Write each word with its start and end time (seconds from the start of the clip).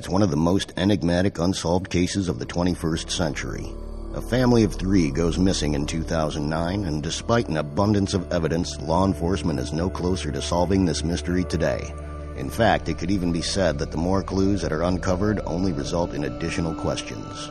It's 0.00 0.08
one 0.08 0.22
of 0.22 0.30
the 0.30 0.36
most 0.38 0.72
enigmatic 0.78 1.38
unsolved 1.38 1.90
cases 1.90 2.30
of 2.30 2.38
the 2.38 2.46
21st 2.46 3.10
century. 3.10 3.70
A 4.14 4.22
family 4.22 4.64
of 4.64 4.72
three 4.72 5.10
goes 5.10 5.38
missing 5.38 5.74
in 5.74 5.84
2009, 5.84 6.86
and 6.86 7.02
despite 7.02 7.48
an 7.48 7.58
abundance 7.58 8.14
of 8.14 8.32
evidence, 8.32 8.80
law 8.80 9.04
enforcement 9.04 9.60
is 9.60 9.74
no 9.74 9.90
closer 9.90 10.32
to 10.32 10.40
solving 10.40 10.86
this 10.86 11.04
mystery 11.04 11.44
today. 11.44 11.92
In 12.38 12.48
fact, 12.48 12.88
it 12.88 12.96
could 12.96 13.10
even 13.10 13.30
be 13.30 13.42
said 13.42 13.78
that 13.78 13.90
the 13.90 13.98
more 13.98 14.22
clues 14.22 14.62
that 14.62 14.72
are 14.72 14.84
uncovered 14.84 15.42
only 15.44 15.72
result 15.72 16.14
in 16.14 16.24
additional 16.24 16.74
questions. 16.74 17.48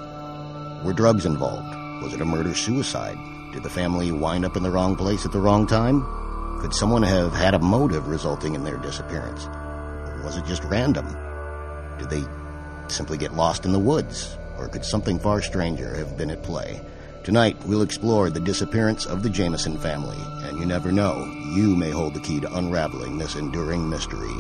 Were 0.84 0.93
drugs 0.93 1.27
involved? 1.27 1.75
Was 2.02 2.16
it 2.16 2.21
a 2.21 2.25
murder 2.25 2.55
suicide? 2.55 3.20
Did 3.54 3.61
the 3.61 3.70
family 3.70 4.11
wind 4.11 4.43
up 4.43 4.57
in 4.57 4.63
the 4.63 4.71
wrong 4.71 4.95
place 4.95 5.23
at 5.23 5.31
the 5.31 5.39
wrong 5.39 5.68
time? 5.68 6.02
Could 6.61 6.73
someone 6.73 7.04
have 7.04 7.31
had 7.31 7.54
a 7.54 7.59
motive 7.59 8.07
resulting 8.07 8.55
in 8.55 8.63
their 8.63 8.77
disappearance? 8.77 9.45
Or 9.45 10.23
was 10.23 10.36
it 10.36 10.47
just 10.47 10.63
random? 10.63 11.15
Did 12.00 12.09
they 12.09 12.23
simply 12.92 13.18
get 13.18 13.34
lost 13.34 13.66
in 13.66 13.71
the 13.71 13.79
woods? 13.79 14.38
or 14.60 14.68
could 14.68 14.86
something 14.86 15.18
far 15.18 15.42
stranger 15.42 15.96
have 15.96 16.18
been 16.18 16.29
at 16.29 16.43
play? 16.43 16.82
Tonight, 17.24 17.57
we'll 17.65 17.82
explore 17.82 18.29
the 18.29 18.39
disappearance 18.39 19.06
of 19.06 19.24
the 19.24 19.29
Jamison 19.29 19.78
family, 19.78 20.18
and 20.48 20.60
you 20.60 20.65
never 20.65 20.92
know, 20.92 21.25
you 21.54 21.75
may 21.75 21.89
hold 21.89 22.14
the 22.14 22.20
key 22.20 22.39
to 22.39 22.57
unraveling 22.57 23.18
this 23.18 23.36
enduring 23.36 23.89
mystery. 23.89 24.36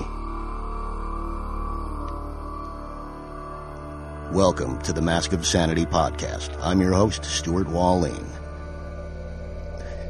Welcome 4.31 4.81
to 4.83 4.93
the 4.93 5.01
Mask 5.01 5.33
of 5.33 5.45
Sanity 5.45 5.85
podcast. 5.85 6.55
I'm 6.61 6.81
your 6.81 6.93
host, 6.93 7.25
Stuart 7.25 7.67
Wallin. 7.67 8.25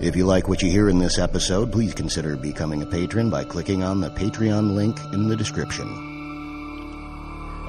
If 0.01 0.15
you 0.15 0.25
like 0.25 0.47
what 0.47 0.61
you 0.61 0.69
hear 0.71 0.89
in 0.89 0.99
this 0.99 1.19
episode, 1.19 1.71
please 1.71 1.93
consider 1.93 2.35
becoming 2.35 2.81
a 2.81 2.85
patron 2.85 3.29
by 3.29 3.43
clicking 3.43 3.83
on 3.83 4.01
the 4.01 4.09
Patreon 4.11 4.73
link 4.73 4.97
in 5.13 5.27
the 5.27 5.35
description. 5.35 5.87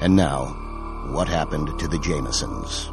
And 0.01 0.15
now, 0.15 0.60
what 1.09 1.27
happened 1.27 1.67
to 1.79 1.87
the 1.87 1.97
Jamisons. 1.97 2.89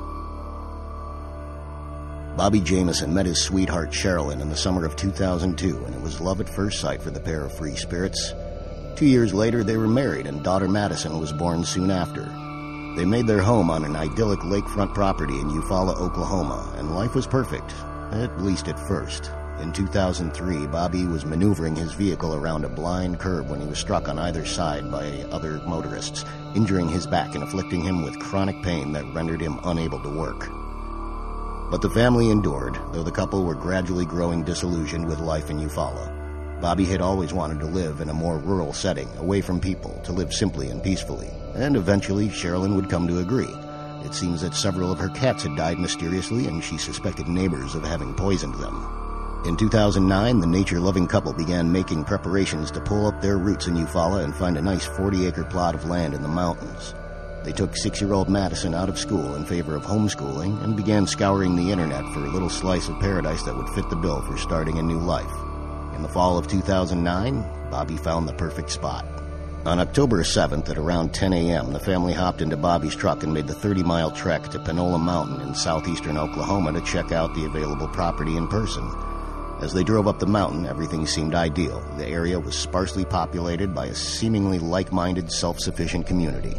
Bobby 2.36 2.60
Jamison 2.60 3.12
met 3.12 3.26
his 3.26 3.42
sweetheart 3.42 3.90
Sherilyn 3.90 4.40
in 4.40 4.48
the 4.48 4.56
summer 4.56 4.84
of 4.84 4.96
2002, 4.96 5.84
and 5.84 5.94
it 5.94 6.00
was 6.00 6.20
love 6.20 6.40
at 6.40 6.48
first 6.48 6.80
sight 6.80 7.02
for 7.02 7.10
the 7.10 7.20
pair 7.20 7.44
of 7.44 7.56
free 7.56 7.76
spirits. 7.76 8.32
Two 8.96 9.06
years 9.06 9.34
later, 9.34 9.64
they 9.64 9.76
were 9.76 9.88
married, 9.88 10.26
and 10.26 10.42
daughter 10.42 10.68
Madison 10.68 11.18
was 11.18 11.32
born 11.32 11.64
soon 11.64 11.90
after. 11.90 12.24
They 12.96 13.04
made 13.04 13.26
their 13.26 13.42
home 13.42 13.70
on 13.70 13.84
an 13.84 13.96
idyllic 13.96 14.40
lakefront 14.40 14.94
property 14.94 15.38
in 15.38 15.50
Eufaula, 15.50 15.96
Oklahoma, 15.96 16.74
and 16.76 16.94
life 16.94 17.14
was 17.14 17.26
perfect, 17.26 17.74
at 18.12 18.40
least 18.40 18.68
at 18.68 18.78
first. 18.88 19.30
In 19.60 19.72
2003, 19.72 20.68
Bobby 20.68 21.04
was 21.04 21.24
maneuvering 21.24 21.74
his 21.74 21.92
vehicle 21.92 22.32
around 22.32 22.64
a 22.64 22.68
blind 22.68 23.18
curve 23.18 23.50
when 23.50 23.60
he 23.60 23.66
was 23.66 23.80
struck 23.80 24.08
on 24.08 24.16
either 24.16 24.44
side 24.44 24.88
by 24.88 25.24
other 25.32 25.60
motorists, 25.66 26.24
injuring 26.54 26.88
his 26.88 27.08
back 27.08 27.34
and 27.34 27.42
afflicting 27.42 27.80
him 27.80 28.04
with 28.04 28.20
chronic 28.20 28.62
pain 28.62 28.92
that 28.92 29.12
rendered 29.12 29.40
him 29.40 29.58
unable 29.64 30.00
to 30.00 30.16
work. 30.16 30.48
But 31.72 31.82
the 31.82 31.90
family 31.90 32.30
endured, 32.30 32.78
though 32.92 33.02
the 33.02 33.10
couple 33.10 33.44
were 33.44 33.56
gradually 33.56 34.06
growing 34.06 34.44
disillusioned 34.44 35.08
with 35.08 35.18
life 35.18 35.50
in 35.50 35.58
Eufaula. 35.58 36.60
Bobby 36.60 36.84
had 36.84 37.00
always 37.00 37.32
wanted 37.32 37.58
to 37.58 37.66
live 37.66 38.00
in 38.00 38.10
a 38.10 38.14
more 38.14 38.38
rural 38.38 38.72
setting, 38.72 39.08
away 39.16 39.40
from 39.40 39.58
people, 39.58 40.00
to 40.04 40.12
live 40.12 40.32
simply 40.32 40.68
and 40.68 40.84
peacefully, 40.84 41.30
and 41.56 41.74
eventually 41.74 42.28
Sherilyn 42.28 42.76
would 42.76 42.88
come 42.88 43.08
to 43.08 43.18
agree. 43.18 43.54
It 44.04 44.14
seems 44.14 44.40
that 44.42 44.54
several 44.54 44.92
of 44.92 45.00
her 45.00 45.08
cats 45.08 45.42
had 45.42 45.56
died 45.56 45.80
mysteriously, 45.80 46.46
and 46.46 46.62
she 46.62 46.78
suspected 46.78 47.26
neighbors 47.26 47.74
of 47.74 47.82
having 47.82 48.14
poisoned 48.14 48.54
them. 48.54 49.07
In 49.44 49.56
2009, 49.56 50.40
the 50.40 50.46
nature-loving 50.46 51.06
couple 51.06 51.32
began 51.32 51.70
making 51.70 52.04
preparations 52.04 52.72
to 52.72 52.80
pull 52.80 53.06
up 53.06 53.20
their 53.20 53.38
roots 53.38 53.68
in 53.68 53.76
Eufaula 53.76 54.24
and 54.24 54.34
find 54.34 54.58
a 54.58 54.62
nice 54.62 54.86
40-acre 54.86 55.44
plot 55.44 55.76
of 55.76 55.84
land 55.84 56.12
in 56.12 56.22
the 56.22 56.28
mountains. 56.28 56.92
They 57.44 57.52
took 57.52 57.76
six-year-old 57.76 58.28
Madison 58.28 58.74
out 58.74 58.88
of 58.88 58.98
school 58.98 59.36
in 59.36 59.44
favor 59.44 59.76
of 59.76 59.84
homeschooling 59.84 60.62
and 60.64 60.76
began 60.76 61.06
scouring 61.06 61.54
the 61.54 61.70
internet 61.70 62.04
for 62.12 62.24
a 62.24 62.30
little 62.30 62.50
slice 62.50 62.88
of 62.88 62.98
paradise 62.98 63.44
that 63.44 63.56
would 63.56 63.68
fit 63.70 63.88
the 63.88 63.96
bill 63.96 64.20
for 64.22 64.36
starting 64.36 64.78
a 64.78 64.82
new 64.82 64.98
life. 64.98 65.32
In 65.94 66.02
the 66.02 66.08
fall 66.08 66.36
of 66.36 66.48
2009, 66.48 67.70
Bobby 67.70 67.96
found 67.96 68.28
the 68.28 68.34
perfect 68.34 68.70
spot. 68.70 69.06
On 69.66 69.78
October 69.78 70.24
7th 70.24 70.68
at 70.68 70.78
around 70.78 71.14
10 71.14 71.32
a.m., 71.32 71.72
the 71.72 71.80
family 71.80 72.12
hopped 72.12 72.42
into 72.42 72.56
Bobby's 72.56 72.96
truck 72.96 73.22
and 73.22 73.32
made 73.32 73.46
the 73.46 73.54
30-mile 73.54 74.10
trek 74.10 74.48
to 74.48 74.58
Panola 74.58 74.98
Mountain 74.98 75.40
in 75.42 75.54
southeastern 75.54 76.18
Oklahoma 76.18 76.72
to 76.72 76.80
check 76.80 77.12
out 77.12 77.34
the 77.34 77.44
available 77.44 77.88
property 77.88 78.36
in 78.36 78.48
person. 78.48 78.90
As 79.60 79.72
they 79.72 79.82
drove 79.82 80.06
up 80.06 80.20
the 80.20 80.26
mountain, 80.26 80.66
everything 80.66 81.04
seemed 81.04 81.34
ideal. 81.34 81.80
The 81.96 82.06
area 82.06 82.38
was 82.38 82.56
sparsely 82.56 83.04
populated 83.04 83.74
by 83.74 83.86
a 83.86 83.94
seemingly 83.94 84.60
like-minded, 84.60 85.32
self-sufficient 85.32 86.06
community. 86.06 86.54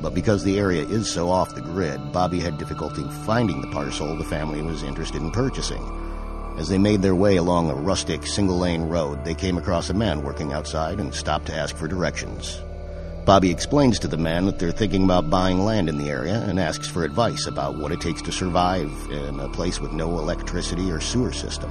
But 0.00 0.14
because 0.14 0.42
the 0.42 0.58
area 0.58 0.82
is 0.82 1.12
so 1.12 1.28
off 1.28 1.54
the 1.54 1.60
grid, 1.60 2.10
Bobby 2.10 2.40
had 2.40 2.56
difficulty 2.56 3.04
finding 3.26 3.60
the 3.60 3.70
parcel 3.70 4.16
the 4.16 4.24
family 4.24 4.62
was 4.62 4.82
interested 4.82 5.20
in 5.20 5.30
purchasing. 5.30 5.82
As 6.56 6.68
they 6.68 6.78
made 6.78 7.02
their 7.02 7.14
way 7.14 7.36
along 7.36 7.70
a 7.70 7.74
rustic, 7.74 8.26
single-lane 8.26 8.82
road, 8.82 9.24
they 9.24 9.34
came 9.34 9.58
across 9.58 9.90
a 9.90 9.94
man 9.94 10.22
working 10.22 10.54
outside 10.54 11.00
and 11.00 11.14
stopped 11.14 11.46
to 11.46 11.54
ask 11.54 11.76
for 11.76 11.86
directions. 11.86 12.62
Bobby 13.26 13.50
explains 13.50 13.98
to 13.98 14.08
the 14.08 14.16
man 14.16 14.46
that 14.46 14.58
they're 14.58 14.72
thinking 14.72 15.04
about 15.04 15.30
buying 15.30 15.64
land 15.64 15.88
in 15.88 15.98
the 15.98 16.10
area 16.10 16.40
and 16.48 16.58
asks 16.58 16.88
for 16.88 17.04
advice 17.04 17.46
about 17.46 17.76
what 17.76 17.92
it 17.92 18.00
takes 18.00 18.22
to 18.22 18.32
survive 18.32 18.90
in 19.10 19.38
a 19.38 19.50
place 19.50 19.80
with 19.80 19.92
no 19.92 20.18
electricity 20.18 20.90
or 20.90 21.00
sewer 21.00 21.32
system. 21.32 21.70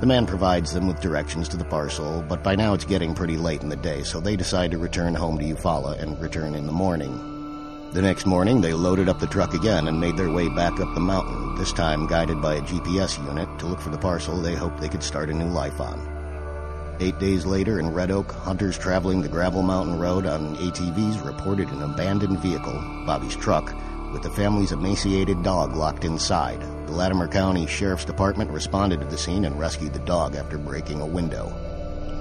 The 0.00 0.06
man 0.06 0.26
provides 0.26 0.72
them 0.72 0.86
with 0.86 1.00
directions 1.00 1.48
to 1.48 1.56
the 1.56 1.64
parcel, 1.64 2.24
but 2.28 2.44
by 2.44 2.54
now 2.54 2.72
it's 2.72 2.84
getting 2.84 3.16
pretty 3.16 3.36
late 3.36 3.62
in 3.62 3.68
the 3.68 3.74
day, 3.74 4.04
so 4.04 4.20
they 4.20 4.36
decide 4.36 4.70
to 4.70 4.78
return 4.78 5.12
home 5.12 5.38
to 5.38 5.44
Eufaula 5.44 6.00
and 6.00 6.20
return 6.20 6.54
in 6.54 6.66
the 6.66 6.72
morning. 6.72 7.90
The 7.92 8.02
next 8.02 8.24
morning, 8.24 8.60
they 8.60 8.74
loaded 8.74 9.08
up 9.08 9.18
the 9.18 9.26
truck 9.26 9.54
again 9.54 9.88
and 9.88 10.00
made 10.00 10.16
their 10.16 10.30
way 10.30 10.48
back 10.50 10.78
up 10.78 10.94
the 10.94 11.00
mountain, 11.00 11.56
this 11.56 11.72
time 11.72 12.06
guided 12.06 12.40
by 12.40 12.54
a 12.54 12.60
GPS 12.60 13.18
unit 13.26 13.48
to 13.58 13.66
look 13.66 13.80
for 13.80 13.90
the 13.90 13.98
parcel 13.98 14.40
they 14.40 14.54
hoped 14.54 14.80
they 14.80 14.88
could 14.88 15.02
start 15.02 15.30
a 15.30 15.34
new 15.34 15.48
life 15.48 15.80
on. 15.80 16.96
Eight 17.00 17.18
days 17.18 17.44
later, 17.44 17.80
in 17.80 17.92
Red 17.92 18.12
Oak, 18.12 18.30
hunters 18.30 18.78
traveling 18.78 19.20
the 19.20 19.28
Gravel 19.28 19.62
Mountain 19.62 19.98
Road 19.98 20.26
on 20.26 20.54
ATVs 20.58 21.26
reported 21.26 21.70
an 21.70 21.82
abandoned 21.82 22.38
vehicle, 22.38 23.04
Bobby's 23.04 23.34
truck, 23.34 23.74
with 24.12 24.22
the 24.22 24.30
family's 24.30 24.72
emaciated 24.72 25.42
dog 25.42 25.74
locked 25.74 26.04
inside. 26.04 26.60
The 26.86 26.92
Latimer 26.92 27.28
County 27.28 27.66
Sheriff's 27.66 28.04
Department 28.04 28.50
responded 28.50 29.00
to 29.00 29.06
the 29.06 29.18
scene 29.18 29.44
and 29.44 29.58
rescued 29.58 29.92
the 29.92 29.98
dog 30.00 30.34
after 30.34 30.58
breaking 30.58 31.00
a 31.00 31.06
window. 31.06 31.52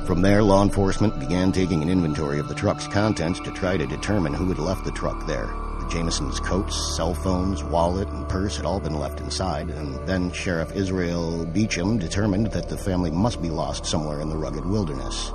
From 0.06 0.22
there, 0.22 0.42
law 0.42 0.64
enforcement 0.64 1.20
began 1.20 1.52
taking 1.52 1.82
an 1.82 1.90
inventory 1.90 2.40
of 2.40 2.48
the 2.48 2.56
truck's 2.56 2.88
contents 2.88 3.40
to 3.42 3.52
try 3.52 3.76
to 3.76 3.86
determine 3.86 4.34
who 4.34 4.48
had 4.48 4.58
left 4.58 4.86
the 4.86 4.92
truck 4.92 5.28
there. 5.28 5.48
The 5.80 5.88
Jamisons' 5.90 6.42
coats, 6.42 6.96
cell 6.96 7.14
phones, 7.14 7.64
wallet, 7.64 8.08
and 8.08 8.28
purse 8.30 8.56
had 8.56 8.66
all 8.66 8.80
been 8.80 9.00
left 9.00 9.20
inside, 9.20 9.70
and 9.70 9.96
then 10.08 10.32
Sheriff 10.32 10.74
Israel 10.76 11.46
Beecham 11.46 11.98
determined 11.98 12.48
that 12.48 12.70
the 12.70 12.78
family 12.78 13.12
must 13.12 13.42
be 13.42 13.50
lost 13.50 13.86
somewhere 13.86 14.22
in 14.22 14.30
the 14.30 14.38
rugged 14.38 14.66
wilderness. 14.66 15.32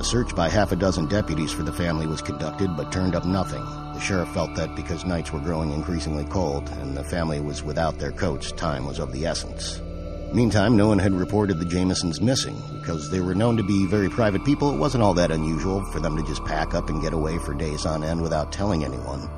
A 0.00 0.04
search 0.04 0.34
by 0.34 0.48
half 0.48 0.70
a 0.70 0.76
dozen 0.76 1.06
deputies 1.06 1.50
for 1.50 1.64
the 1.64 1.72
family 1.72 2.06
was 2.06 2.22
conducted, 2.22 2.76
but 2.76 2.92
turned 2.92 3.16
up 3.16 3.24
nothing. 3.24 3.64
The 3.98 4.04
sheriff 4.04 4.28
felt 4.28 4.54
that 4.54 4.76
because 4.76 5.04
nights 5.04 5.32
were 5.32 5.40
growing 5.40 5.72
increasingly 5.72 6.24
cold 6.26 6.68
and 6.68 6.96
the 6.96 7.02
family 7.02 7.40
was 7.40 7.64
without 7.64 7.98
their 7.98 8.12
coats, 8.12 8.52
time 8.52 8.86
was 8.86 9.00
of 9.00 9.10
the 9.10 9.26
essence. 9.26 9.80
Meantime, 10.32 10.76
no 10.76 10.86
one 10.86 11.00
had 11.00 11.12
reported 11.12 11.58
the 11.58 11.64
Jamisons 11.64 12.20
missing. 12.20 12.56
Because 12.74 13.10
they 13.10 13.18
were 13.18 13.34
known 13.34 13.56
to 13.56 13.64
be 13.64 13.86
very 13.86 14.08
private 14.08 14.44
people, 14.44 14.72
it 14.72 14.78
wasn't 14.78 15.02
all 15.02 15.14
that 15.14 15.32
unusual 15.32 15.84
for 15.86 15.98
them 15.98 16.16
to 16.16 16.22
just 16.22 16.44
pack 16.44 16.74
up 16.74 16.88
and 16.88 17.02
get 17.02 17.12
away 17.12 17.38
for 17.38 17.54
days 17.54 17.84
on 17.86 18.04
end 18.04 18.22
without 18.22 18.52
telling 18.52 18.84
anyone. 18.84 19.28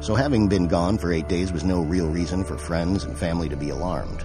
So 0.00 0.14
having 0.14 0.46
been 0.46 0.68
gone 0.68 0.96
for 0.96 1.12
eight 1.12 1.26
days 1.26 1.52
was 1.52 1.64
no 1.64 1.80
real 1.80 2.08
reason 2.08 2.44
for 2.44 2.56
friends 2.56 3.02
and 3.02 3.18
family 3.18 3.48
to 3.48 3.56
be 3.56 3.70
alarmed 3.70 4.24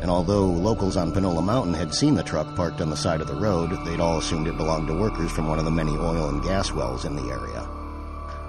and 0.00 0.10
although 0.10 0.46
locals 0.46 0.96
on 0.96 1.12
Panola 1.12 1.42
Mountain 1.42 1.74
had 1.74 1.92
seen 1.92 2.14
the 2.14 2.22
truck 2.22 2.56
parked 2.56 2.80
on 2.80 2.88
the 2.88 2.96
side 2.96 3.20
of 3.20 3.26
the 3.26 3.34
road, 3.34 3.70
they'd 3.84 4.00
all 4.00 4.16
assumed 4.16 4.48
it 4.48 4.56
belonged 4.56 4.88
to 4.88 4.94
workers 4.94 5.30
from 5.30 5.46
one 5.46 5.58
of 5.58 5.66
the 5.66 5.70
many 5.70 5.92
oil 5.92 6.30
and 6.30 6.42
gas 6.42 6.72
wells 6.72 7.04
in 7.04 7.16
the 7.16 7.30
area. 7.30 7.68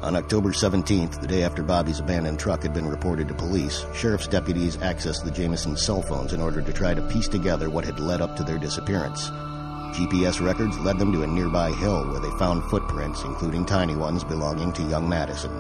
On 0.02 0.16
October 0.16 0.50
17th, 0.50 1.22
the 1.22 1.28
day 1.28 1.44
after 1.44 1.62
Bobby's 1.62 2.00
abandoned 2.00 2.40
truck 2.40 2.64
had 2.64 2.74
been 2.74 2.88
reported 2.88 3.28
to 3.28 3.36
police, 3.36 3.86
sheriff's 3.94 4.28
deputies 4.28 4.78
accessed 4.78 5.24
the 5.24 5.30
Jamison 5.30 5.78
cell 5.78 6.02
phones 6.02 6.34
in 6.34 6.42
order 6.42 6.60
to 6.60 6.74
try 6.74 6.96
to 6.96 7.08
piece 7.10 7.28
together 7.28 7.70
what 7.70 7.86
had 7.86 8.00
led 8.00 8.20
up 8.20 8.36
to 8.36 8.44
their 8.44 8.58
disappearance. 8.58 9.30
GPS 9.94 10.44
records 10.44 10.80
led 10.80 10.98
them 10.98 11.12
to 11.12 11.22
a 11.22 11.28
nearby 11.28 11.70
hill 11.74 12.10
where 12.10 12.20
they 12.20 12.36
found 12.40 12.64
footprints, 12.64 13.24
including 13.26 13.64
tiny 13.64 13.96
ones 13.96 14.24
belonging 14.24 14.74
to 14.74 14.82
young 14.90 15.08
Madison. 15.08 15.52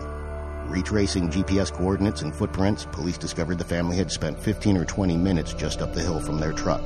Retracing 0.67 1.29
GPS 1.29 1.71
coordinates 1.71 2.23
and 2.23 2.33
footprints, 2.33 2.85
police 2.85 3.19
discovered 3.19 3.59
the 3.59 3.63
family 3.63 3.95
had 3.95 4.11
spent 4.11 4.39
15 4.39 4.75
or 4.75 4.85
20 4.85 5.17
minutes 5.17 5.53
just 5.53 5.83
up 5.83 5.93
the 5.93 6.01
hill 6.01 6.19
from 6.19 6.39
their 6.39 6.53
truck. 6.53 6.81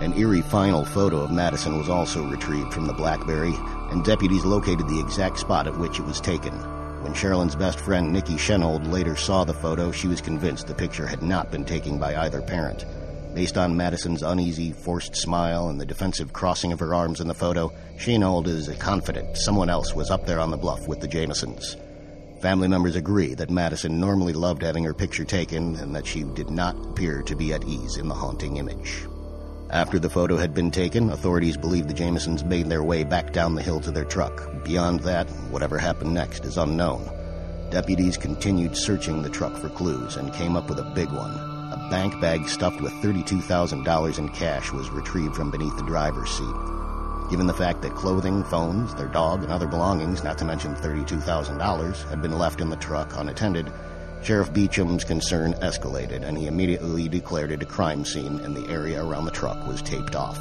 An 0.00 0.12
eerie 0.16 0.42
final 0.42 0.84
photo 0.84 1.16
of 1.22 1.32
Madison 1.32 1.78
was 1.78 1.88
also 1.88 2.24
retrieved 2.28 2.72
from 2.72 2.86
the 2.86 2.92
Blackberry, 2.92 3.54
and 3.90 4.04
deputies 4.04 4.44
located 4.44 4.86
the 4.86 5.00
exact 5.00 5.38
spot 5.38 5.66
at 5.66 5.76
which 5.76 5.98
it 5.98 6.04
was 6.04 6.20
taken. 6.20 6.75
When 7.06 7.14
Sherilyn's 7.14 7.54
best 7.54 7.78
friend 7.78 8.12
Nikki 8.12 8.34
Shenold 8.34 8.90
later 8.90 9.14
saw 9.14 9.44
the 9.44 9.54
photo, 9.54 9.92
she 9.92 10.08
was 10.08 10.20
convinced 10.20 10.66
the 10.66 10.74
picture 10.74 11.06
had 11.06 11.22
not 11.22 11.52
been 11.52 11.64
taken 11.64 12.00
by 12.00 12.16
either 12.16 12.42
parent. 12.42 12.84
Based 13.32 13.56
on 13.56 13.76
Madison's 13.76 14.24
uneasy, 14.24 14.72
forced 14.72 15.14
smile 15.14 15.68
and 15.68 15.80
the 15.80 15.86
defensive 15.86 16.32
crossing 16.32 16.72
of 16.72 16.80
her 16.80 16.96
arms 16.96 17.20
in 17.20 17.28
the 17.28 17.32
photo, 17.32 17.70
Shenold 17.96 18.48
is 18.48 18.68
confident 18.80 19.36
someone 19.36 19.70
else 19.70 19.94
was 19.94 20.10
up 20.10 20.26
there 20.26 20.40
on 20.40 20.50
the 20.50 20.56
bluff 20.56 20.88
with 20.88 20.98
the 20.98 21.06
Jamisons. 21.06 21.76
Family 22.42 22.66
members 22.66 22.96
agree 22.96 23.34
that 23.34 23.50
Madison 23.50 24.00
normally 24.00 24.32
loved 24.32 24.62
having 24.62 24.82
her 24.82 24.92
picture 24.92 25.24
taken 25.24 25.76
and 25.76 25.94
that 25.94 26.08
she 26.08 26.24
did 26.24 26.50
not 26.50 26.74
appear 26.86 27.22
to 27.22 27.36
be 27.36 27.52
at 27.52 27.62
ease 27.62 27.98
in 27.98 28.08
the 28.08 28.14
haunting 28.14 28.56
image. 28.56 29.06
After 29.70 29.98
the 29.98 30.08
photo 30.08 30.36
had 30.36 30.54
been 30.54 30.70
taken, 30.70 31.10
authorities 31.10 31.56
believe 31.56 31.88
the 31.88 31.94
Jamisons 31.94 32.44
made 32.44 32.68
their 32.68 32.84
way 32.84 33.02
back 33.02 33.32
down 33.32 33.56
the 33.56 33.62
hill 33.62 33.80
to 33.80 33.90
their 33.90 34.04
truck. 34.04 34.48
Beyond 34.64 35.00
that, 35.00 35.28
whatever 35.50 35.76
happened 35.76 36.14
next 36.14 36.44
is 36.44 36.56
unknown. 36.56 37.10
Deputies 37.70 38.16
continued 38.16 38.76
searching 38.76 39.22
the 39.22 39.28
truck 39.28 39.56
for 39.56 39.68
clues 39.68 40.16
and 40.16 40.32
came 40.32 40.54
up 40.54 40.68
with 40.68 40.78
a 40.78 40.92
big 40.94 41.08
one. 41.08 41.34
A 41.72 41.88
bank 41.90 42.20
bag 42.20 42.48
stuffed 42.48 42.80
with 42.80 42.92
$32,000 43.02 44.18
in 44.18 44.28
cash 44.28 44.70
was 44.70 44.90
retrieved 44.90 45.34
from 45.34 45.50
beneath 45.50 45.76
the 45.76 45.82
driver's 45.82 46.30
seat. 46.30 46.54
Given 47.28 47.48
the 47.48 47.52
fact 47.52 47.82
that 47.82 47.96
clothing, 47.96 48.44
phones, 48.44 48.94
their 48.94 49.08
dog, 49.08 49.42
and 49.42 49.50
other 49.50 49.66
belongings, 49.66 50.22
not 50.22 50.38
to 50.38 50.44
mention 50.44 50.76
$32,000, 50.76 52.08
had 52.08 52.22
been 52.22 52.38
left 52.38 52.60
in 52.60 52.70
the 52.70 52.76
truck 52.76 53.12
unattended, 53.16 53.72
Sheriff 54.26 54.52
Beecham's 54.52 55.04
concern 55.04 55.54
escalated, 55.62 56.24
and 56.24 56.36
he 56.36 56.48
immediately 56.48 57.08
declared 57.08 57.52
it 57.52 57.62
a 57.62 57.64
crime 57.64 58.04
scene, 58.04 58.40
and 58.40 58.56
the 58.56 58.68
area 58.68 59.00
around 59.00 59.24
the 59.24 59.30
truck 59.30 59.64
was 59.68 59.80
taped 59.80 60.16
off. 60.16 60.36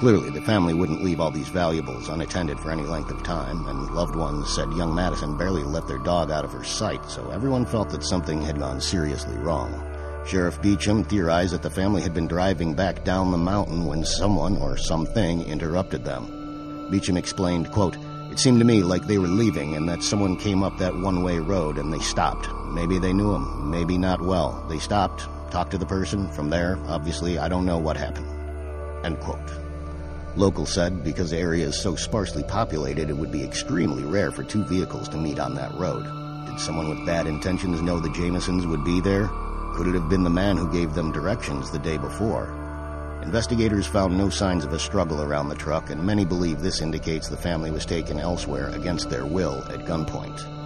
Clearly, 0.00 0.30
the 0.30 0.40
family 0.40 0.72
wouldn't 0.72 1.04
leave 1.04 1.20
all 1.20 1.30
these 1.30 1.50
valuables 1.50 2.08
unattended 2.08 2.58
for 2.58 2.70
any 2.70 2.84
length 2.84 3.10
of 3.10 3.22
time, 3.22 3.66
and 3.66 3.94
loved 3.94 4.16
ones 4.16 4.48
said 4.54 4.72
young 4.72 4.94
Madison 4.94 5.36
barely 5.36 5.62
let 5.62 5.86
their 5.86 5.98
dog 5.98 6.30
out 6.30 6.46
of 6.46 6.52
her 6.52 6.64
sight, 6.64 7.04
so 7.04 7.28
everyone 7.28 7.66
felt 7.66 7.90
that 7.90 8.02
something 8.02 8.40
had 8.40 8.58
gone 8.58 8.80
seriously 8.80 9.36
wrong. 9.36 9.86
Sheriff 10.26 10.62
Beecham 10.62 11.04
theorized 11.04 11.52
that 11.52 11.60
the 11.60 11.68
family 11.68 12.00
had 12.00 12.14
been 12.14 12.26
driving 12.26 12.72
back 12.72 13.04
down 13.04 13.30
the 13.30 13.36
mountain 13.36 13.84
when 13.84 14.06
someone 14.06 14.56
or 14.56 14.78
something 14.78 15.42
interrupted 15.42 16.02
them. 16.02 16.88
Beecham 16.90 17.18
explained, 17.18 17.72
quote, 17.72 17.98
It 18.30 18.38
seemed 18.38 18.60
to 18.60 18.64
me 18.64 18.82
like 18.82 19.06
they 19.06 19.18
were 19.18 19.28
leaving 19.28 19.76
and 19.76 19.86
that 19.90 20.02
someone 20.02 20.38
came 20.38 20.62
up 20.62 20.78
that 20.78 20.96
one-way 20.96 21.40
road 21.40 21.76
and 21.76 21.92
they 21.92 21.98
stopped. 21.98 22.48
Maybe 22.72 22.98
they 22.98 23.12
knew 23.12 23.34
him, 23.34 23.70
maybe 23.70 23.98
not 23.98 24.22
well. 24.22 24.64
They 24.68 24.78
stopped, 24.78 25.28
talked 25.50 25.72
to 25.72 25.78
the 25.78 25.86
person. 25.86 26.26
From 26.32 26.48
there, 26.48 26.78
obviously, 26.86 27.38
I 27.38 27.48
don't 27.48 27.66
know 27.66 27.78
what 27.78 27.98
happened. 27.98 28.26
End 29.04 29.20
quote. 29.20 29.38
Local 30.36 30.64
said 30.64 31.04
because 31.04 31.30
the 31.30 31.36
area 31.36 31.66
is 31.66 31.78
so 31.78 31.94
sparsely 31.94 32.42
populated, 32.42 33.10
it 33.10 33.16
would 33.16 33.30
be 33.30 33.44
extremely 33.44 34.04
rare 34.04 34.30
for 34.30 34.42
two 34.42 34.64
vehicles 34.64 35.06
to 35.10 35.18
meet 35.18 35.38
on 35.38 35.54
that 35.54 35.74
road. 35.74 36.04
Did 36.46 36.58
someone 36.58 36.88
with 36.88 37.04
bad 37.04 37.26
intentions 37.26 37.82
know 37.82 38.00
the 38.00 38.08
Jamisons 38.08 38.66
would 38.66 38.84
be 38.84 39.02
there? 39.02 39.28
Could 39.74 39.88
it 39.88 39.94
have 39.94 40.08
been 40.08 40.22
the 40.22 40.30
man 40.30 40.56
who 40.56 40.72
gave 40.72 40.94
them 40.94 41.12
directions 41.12 41.70
the 41.70 41.78
day 41.78 41.98
before? 41.98 42.58
Investigators 43.22 43.86
found 43.86 44.16
no 44.16 44.30
signs 44.30 44.64
of 44.64 44.72
a 44.72 44.78
struggle 44.78 45.22
around 45.22 45.50
the 45.50 45.54
truck, 45.54 45.90
and 45.90 46.02
many 46.02 46.24
believe 46.24 46.60
this 46.60 46.80
indicates 46.80 47.28
the 47.28 47.36
family 47.36 47.70
was 47.70 47.84
taken 47.84 48.18
elsewhere 48.18 48.70
against 48.70 49.10
their 49.10 49.26
will 49.26 49.62
at 49.70 49.84
gunpoint. 49.84 50.61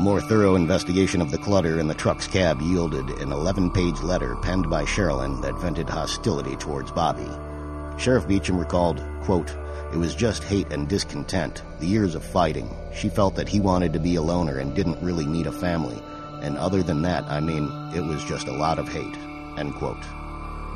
More 0.00 0.22
thorough 0.22 0.54
investigation 0.54 1.20
of 1.20 1.30
the 1.30 1.36
clutter 1.36 1.78
in 1.78 1.86
the 1.86 1.94
truck's 1.94 2.26
cab 2.26 2.62
yielded 2.62 3.10
an 3.20 3.32
11 3.32 3.70
page 3.70 4.00
letter 4.00 4.34
penned 4.36 4.70
by 4.70 4.82
Sherilyn 4.84 5.42
that 5.42 5.60
vented 5.60 5.90
hostility 5.90 6.56
towards 6.56 6.90
Bobby. 6.90 7.28
Sheriff 7.98 8.26
Beecham 8.26 8.58
recalled, 8.58 9.04
quote, 9.24 9.54
It 9.92 9.98
was 9.98 10.14
just 10.14 10.42
hate 10.42 10.72
and 10.72 10.88
discontent, 10.88 11.62
the 11.80 11.86
years 11.86 12.14
of 12.14 12.24
fighting. 12.24 12.74
She 12.94 13.10
felt 13.10 13.34
that 13.34 13.50
he 13.50 13.60
wanted 13.60 13.92
to 13.92 13.98
be 13.98 14.14
a 14.14 14.22
loner 14.22 14.56
and 14.56 14.74
didn't 14.74 15.02
really 15.02 15.26
need 15.26 15.46
a 15.46 15.52
family. 15.52 16.02
And 16.40 16.56
other 16.56 16.82
than 16.82 17.02
that, 17.02 17.24
I 17.24 17.40
mean, 17.40 17.70
it 17.94 18.00
was 18.00 18.24
just 18.24 18.48
a 18.48 18.56
lot 18.56 18.78
of 18.78 18.88
hate. 18.88 19.16
End 19.58 19.74
quote. 19.74 20.02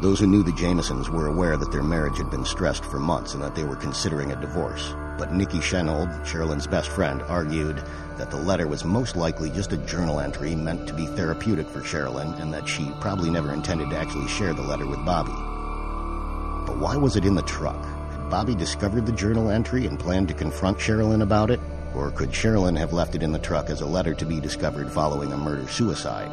Those 0.03 0.21
who 0.21 0.27
knew 0.27 0.43
the 0.43 0.51
Jamisons 0.51 1.09
were 1.09 1.29
aware 1.29 1.57
that 1.57 1.73
their 1.73 1.83
marriage 1.83 2.19
had 2.19 2.31
been 2.31 2.45
stressed 2.45 2.85
for 2.85 3.01
months 3.01 3.33
and 3.33 3.43
that 3.43 3.55
they 3.55 3.65
were 3.65 3.75
considering 3.75 4.33
a 4.33 4.41
divorce. 4.43 4.95
But 5.17 5.33
Nikki 5.33 5.59
Shenold, 5.59 6.09
Sherilyn's 6.25 6.67
best 6.67 6.89
friend, 6.89 7.23
argued 7.23 7.83
that 8.19 8.31
the 8.31 8.37
letter 8.37 8.67
was 8.67 8.85
most 8.85 9.15
likely 9.17 9.51
just 9.51 9.73
a 9.73 9.77
journal 9.79 10.21
entry 10.21 10.55
meant 10.55 10.89
to 10.89 10.95
be 10.95 11.07
therapeutic 11.07 11.69
for 11.69 11.81
Sherilyn 11.81 12.41
and 12.41 12.53
that 12.53 12.69
she 12.69 12.91
probably 13.01 13.31
never 13.31 13.53
intended 13.53 13.91
to 13.91 13.97
actually 13.97 14.29
share 14.29 14.55
the 14.55 14.63
letter 14.63 14.87
with 14.87 15.05
Bobby. 15.05 15.33
But 16.67 16.79
why 16.79 16.97
was 16.97 17.17
it 17.17 17.25
in 17.25 17.35
the 17.35 17.43
truck? 17.43 17.81
Had 18.11 18.29
Bobby 18.31 18.55
discovered 18.55 19.07
the 19.07 19.13
journal 19.13 19.51
entry 19.51 19.87
and 19.87 19.99
planned 19.99 20.29
to 20.29 20.35
confront 20.35 20.79
Sherilyn 20.79 21.23
about 21.23 21.51
it? 21.51 21.61
Or 21.95 22.11
could 22.11 22.31
Sherilyn 22.31 22.77
have 22.77 22.93
left 22.93 23.15
it 23.15 23.23
in 23.23 23.31
the 23.31 23.39
truck 23.39 23.71
as 23.71 23.83
a 23.83 23.87
letter 23.87 24.15
to 24.15 24.25
be 24.25 24.41
discovered 24.41 24.91
following 24.91 25.33
a 25.33 25.37
murder-suicide? 25.37 26.33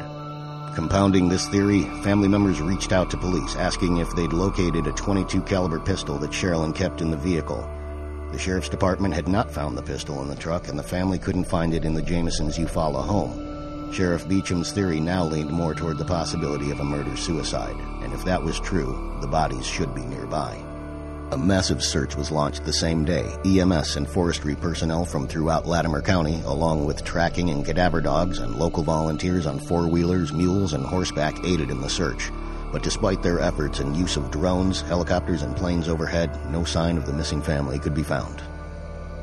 Compounding 0.74 1.28
this 1.28 1.46
theory, 1.48 1.82
family 2.02 2.28
members 2.28 2.60
reached 2.60 2.92
out 2.92 3.10
to 3.10 3.16
police 3.16 3.54
asking 3.56 3.98
if 3.98 4.10
they'd 4.16 4.32
located 4.32 4.86
a 4.86 4.92
22 4.92 5.42
caliber 5.42 5.78
pistol 5.78 6.18
that 6.18 6.30
Sherilyn 6.30 6.74
kept 6.74 7.00
in 7.00 7.10
the 7.10 7.16
vehicle. 7.16 7.68
The 8.32 8.38
sheriff's 8.38 8.70
department 8.70 9.12
had 9.12 9.28
not 9.28 9.50
found 9.50 9.76
the 9.76 9.82
pistol 9.82 10.22
in 10.22 10.28
the 10.28 10.34
truck 10.34 10.68
and 10.68 10.78
the 10.78 10.82
family 10.82 11.18
couldn't 11.18 11.44
find 11.44 11.74
it 11.74 11.84
in 11.84 11.92
the 11.92 12.00
Jamisons' 12.00 12.58
Eufaula 12.58 13.04
home. 13.04 13.92
Sheriff 13.92 14.26
Beecham's 14.26 14.72
theory 14.72 15.00
now 15.00 15.22
leaned 15.22 15.50
more 15.50 15.74
toward 15.74 15.98
the 15.98 16.04
possibility 16.06 16.70
of 16.70 16.80
a 16.80 16.84
murder-suicide, 16.84 17.76
and 18.02 18.14
if 18.14 18.24
that 18.24 18.42
was 18.42 18.58
true, 18.58 19.18
the 19.20 19.26
bodies 19.26 19.66
should 19.66 19.94
be 19.94 20.00
nearby. 20.06 20.56
A 21.32 21.36
massive 21.36 21.82
search 21.82 22.16
was 22.16 22.30
launched 22.30 22.64
the 22.64 22.72
same 22.72 23.04
day. 23.04 23.36
EMS 23.44 23.96
and 23.96 24.08
forestry 24.08 24.54
personnel 24.54 25.04
from 25.04 25.28
throughout 25.28 25.66
Latimer 25.66 26.00
County, 26.00 26.40
along 26.46 26.86
with 26.86 27.04
tracking 27.04 27.50
and 27.50 27.66
cadaver 27.66 28.00
dogs 28.00 28.38
and 28.38 28.54
local 28.54 28.82
volunteers 28.82 29.44
on 29.44 29.58
four 29.58 29.88
wheelers, 29.88 30.32
mules, 30.32 30.72
and 30.72 30.86
horseback, 30.86 31.34
aided 31.44 31.70
in 31.70 31.82
the 31.82 31.88
search. 31.88 32.30
But 32.72 32.82
despite 32.82 33.22
their 33.22 33.38
efforts 33.38 33.80
and 33.80 33.94
use 33.94 34.16
of 34.16 34.30
drones, 34.30 34.80
helicopters, 34.80 35.42
and 35.42 35.54
planes 35.54 35.88
overhead, 35.88 36.30
no 36.50 36.64
sign 36.64 36.96
of 36.96 37.06
the 37.06 37.12
missing 37.12 37.42
family 37.42 37.78
could 37.78 37.94
be 37.94 38.02
found. 38.02 38.42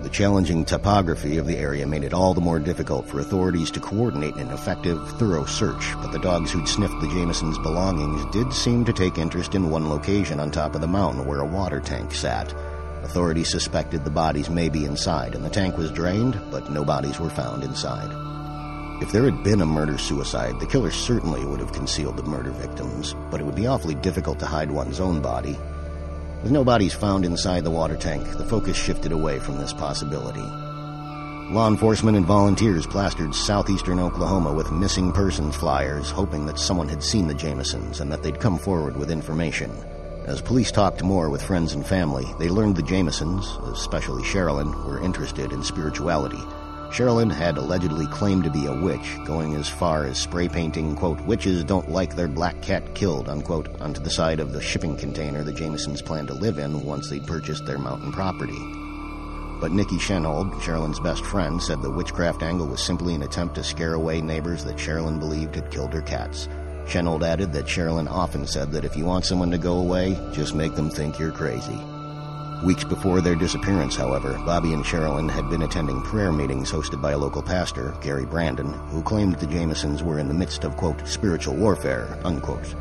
The 0.02 0.10
challenging 0.10 0.64
topography 0.64 1.38
of 1.38 1.46
the 1.46 1.58
area 1.58 1.86
made 1.86 2.06
it 2.06 2.14
all 2.14 2.34
the 2.34 2.40
more 2.40 2.60
difficult 2.60 3.06
for 3.06 3.20
authorities 3.20 3.70
to 3.72 3.82
coordinate 3.82 4.36
an 4.36 4.50
effective, 4.52 5.06
thorough 5.18 5.44
search, 5.44 5.94
but 5.96 6.14
the 6.14 6.20
dogs 6.20 6.52
who'd 6.52 6.70
sniffed 6.70 7.02
the 7.02 7.08
Jamisons' 7.08 7.62
belongings 7.62 8.24
did 8.32 8.54
seem 8.54 8.86
to 8.86 8.94
take 8.94 9.18
interest 9.18 9.56
in 9.56 9.70
one 9.70 9.90
location 9.90 10.40
on 10.40 10.52
top 10.52 10.74
of 10.74 10.80
the 10.80 10.88
mountain 10.88 11.26
where 11.26 11.42
a 11.42 11.46
water 11.46 11.82
tank 11.82 12.14
sat. 12.14 12.54
Authorities 13.04 13.50
suspected 13.50 14.06
the 14.06 14.10
bodies 14.10 14.50
may 14.50 14.70
be 14.70 14.86
inside, 14.86 15.36
and 15.36 15.44
the 15.44 15.50
tank 15.50 15.78
was 15.78 15.92
drained, 15.92 16.40
but 16.50 16.72
no 16.72 16.86
bodies 16.86 17.20
were 17.20 17.30
found 17.30 17.64
inside. 17.64 18.39
If 19.02 19.14
there 19.14 19.24
had 19.24 19.46
been 19.46 19.62
a 19.62 19.66
murder-suicide, 19.66 20.60
the 20.60 20.66
killer 20.66 20.92
certainly 20.92 21.46
would 21.46 21.62
have 21.62 21.72
concealed 21.72 22.18
the 22.18 22.24
murder 22.24 22.52
victims, 22.52 23.16
but 23.32 23.40
it 23.40 23.46
would 23.46 23.56
be 23.56 23.66
awfully 23.66 23.96
difficult 23.96 24.40
to 24.40 24.46
hide 24.46 24.70
one's 24.70 25.00
own 25.00 25.22
body. 25.22 25.58
With 26.44 26.52
no 26.52 26.66
bodies 26.66 26.94
found 26.94 27.24
inside 27.24 27.64
the 27.64 27.72
water 27.72 27.96
tank, 27.96 28.30
the 28.38 28.44
focus 28.44 28.76
shifted 28.76 29.14
away 29.14 29.40
from 29.40 29.58
this 29.58 29.72
possibility. 29.72 30.44
Law 31.54 31.70
enforcement 31.70 32.18
and 32.18 32.26
volunteers 32.26 32.86
plastered 32.86 33.34
southeastern 33.34 34.00
Oklahoma 34.00 34.54
with 34.54 34.70
missing 34.70 35.14
persons 35.14 35.56
flyers, 35.56 36.12
hoping 36.12 36.46
that 36.46 36.60
someone 36.60 36.90
had 36.90 37.02
seen 37.02 37.26
the 37.26 37.34
Jamisons 37.34 38.02
and 38.02 38.12
that 38.12 38.22
they'd 38.22 38.42
come 38.42 38.58
forward 38.58 38.98
with 38.98 39.12
information. 39.12 39.72
As 40.26 40.42
police 40.42 40.74
talked 40.74 41.04
more 41.04 41.30
with 41.30 41.42
friends 41.42 41.72
and 41.72 41.88
family, 41.88 42.26
they 42.38 42.50
learned 42.50 42.76
the 42.76 42.84
Jamisons, 42.84 43.66
especially 43.72 44.24
Sherilyn, 44.24 44.86
were 44.86 45.02
interested 45.02 45.54
in 45.54 45.64
spirituality 45.64 46.44
Sherilyn 46.92 47.32
had 47.32 47.58
allegedly 47.58 48.08
claimed 48.08 48.44
to 48.46 48.50
be 48.50 48.66
a 48.66 48.74
witch, 48.74 49.18
going 49.24 49.54
as 49.56 49.70
far 49.70 50.06
as 50.06 50.18
spray 50.18 50.50
painting, 50.50 50.96
quote, 50.96 51.22
witches 51.22 51.64
don't 51.64 51.92
like 51.92 52.16
their 52.16 52.28
black 52.28 52.60
cat 52.62 52.96
killed, 52.96 53.30
unquote, 53.30 53.80
onto 53.80 54.02
the 54.02 54.10
side 54.10 54.40
of 54.40 54.54
the 54.54 54.62
shipping 54.62 54.98
container 54.98 55.44
the 55.44 55.54
Jamisons 55.54 56.04
planned 56.04 56.30
to 56.30 56.34
live 56.34 56.58
in 56.58 56.84
once 56.84 57.10
they'd 57.10 57.28
purchased 57.28 57.66
their 57.66 57.78
mountain 57.78 58.12
property. 58.12 58.58
But 59.62 59.72
Nikki 59.72 59.98
Shenold, 59.98 60.52
Sherilyn's 60.62 61.00
best 61.00 61.24
friend, 61.24 61.62
said 61.62 61.82
the 61.82 61.92
witchcraft 61.92 62.42
angle 62.42 62.68
was 62.68 62.84
simply 62.84 63.14
an 63.14 63.24
attempt 63.24 63.56
to 63.56 63.64
scare 63.64 63.94
away 63.94 64.20
neighbors 64.20 64.64
that 64.64 64.78
Sherilyn 64.78 65.20
believed 65.20 65.56
had 65.56 65.70
killed 65.70 65.94
her 65.94 66.02
cats. 66.02 66.48
Shenold 66.86 67.24
added 67.24 67.54
that 67.54 67.66
Sherilyn 67.66 68.10
often 68.10 68.48
said 68.48 68.72
that 68.72 68.84
if 68.86 68.98
you 68.98 69.06
want 69.06 69.26
someone 69.26 69.52
to 69.52 69.60
go 69.60 69.78
away, 69.78 70.18
just 70.32 70.56
make 70.56 70.74
them 70.74 70.90
think 70.90 71.20
you're 71.20 71.32
crazy. 71.32 71.80
Weeks 72.64 72.84
before 72.84 73.22
their 73.22 73.36
disappearance, 73.36 73.96
however, 73.96 74.38
Bobby 74.46 74.74
and 74.74 74.84
Sherilyn 74.84 75.30
had 75.30 75.50
been 75.50 75.62
attending 75.62 76.02
prayer 76.02 76.34
meetings 76.34 76.70
hosted 76.70 77.02
by 77.02 77.14
a 77.14 77.18
local 77.18 77.42
pastor, 77.42 77.96
Gary 78.02 78.26
Brandon, 78.26 78.74
who 78.90 79.02
claimed 79.02 79.36
the 79.36 79.48
Jamisons 79.48 80.02
were 80.02 80.20
in 80.20 80.28
the 80.28 80.34
midst 80.34 80.66
of, 80.66 80.76
quote, 80.76 81.08
spiritual 81.08 81.56
warfare, 81.56 82.20
unquote. 82.26 82.76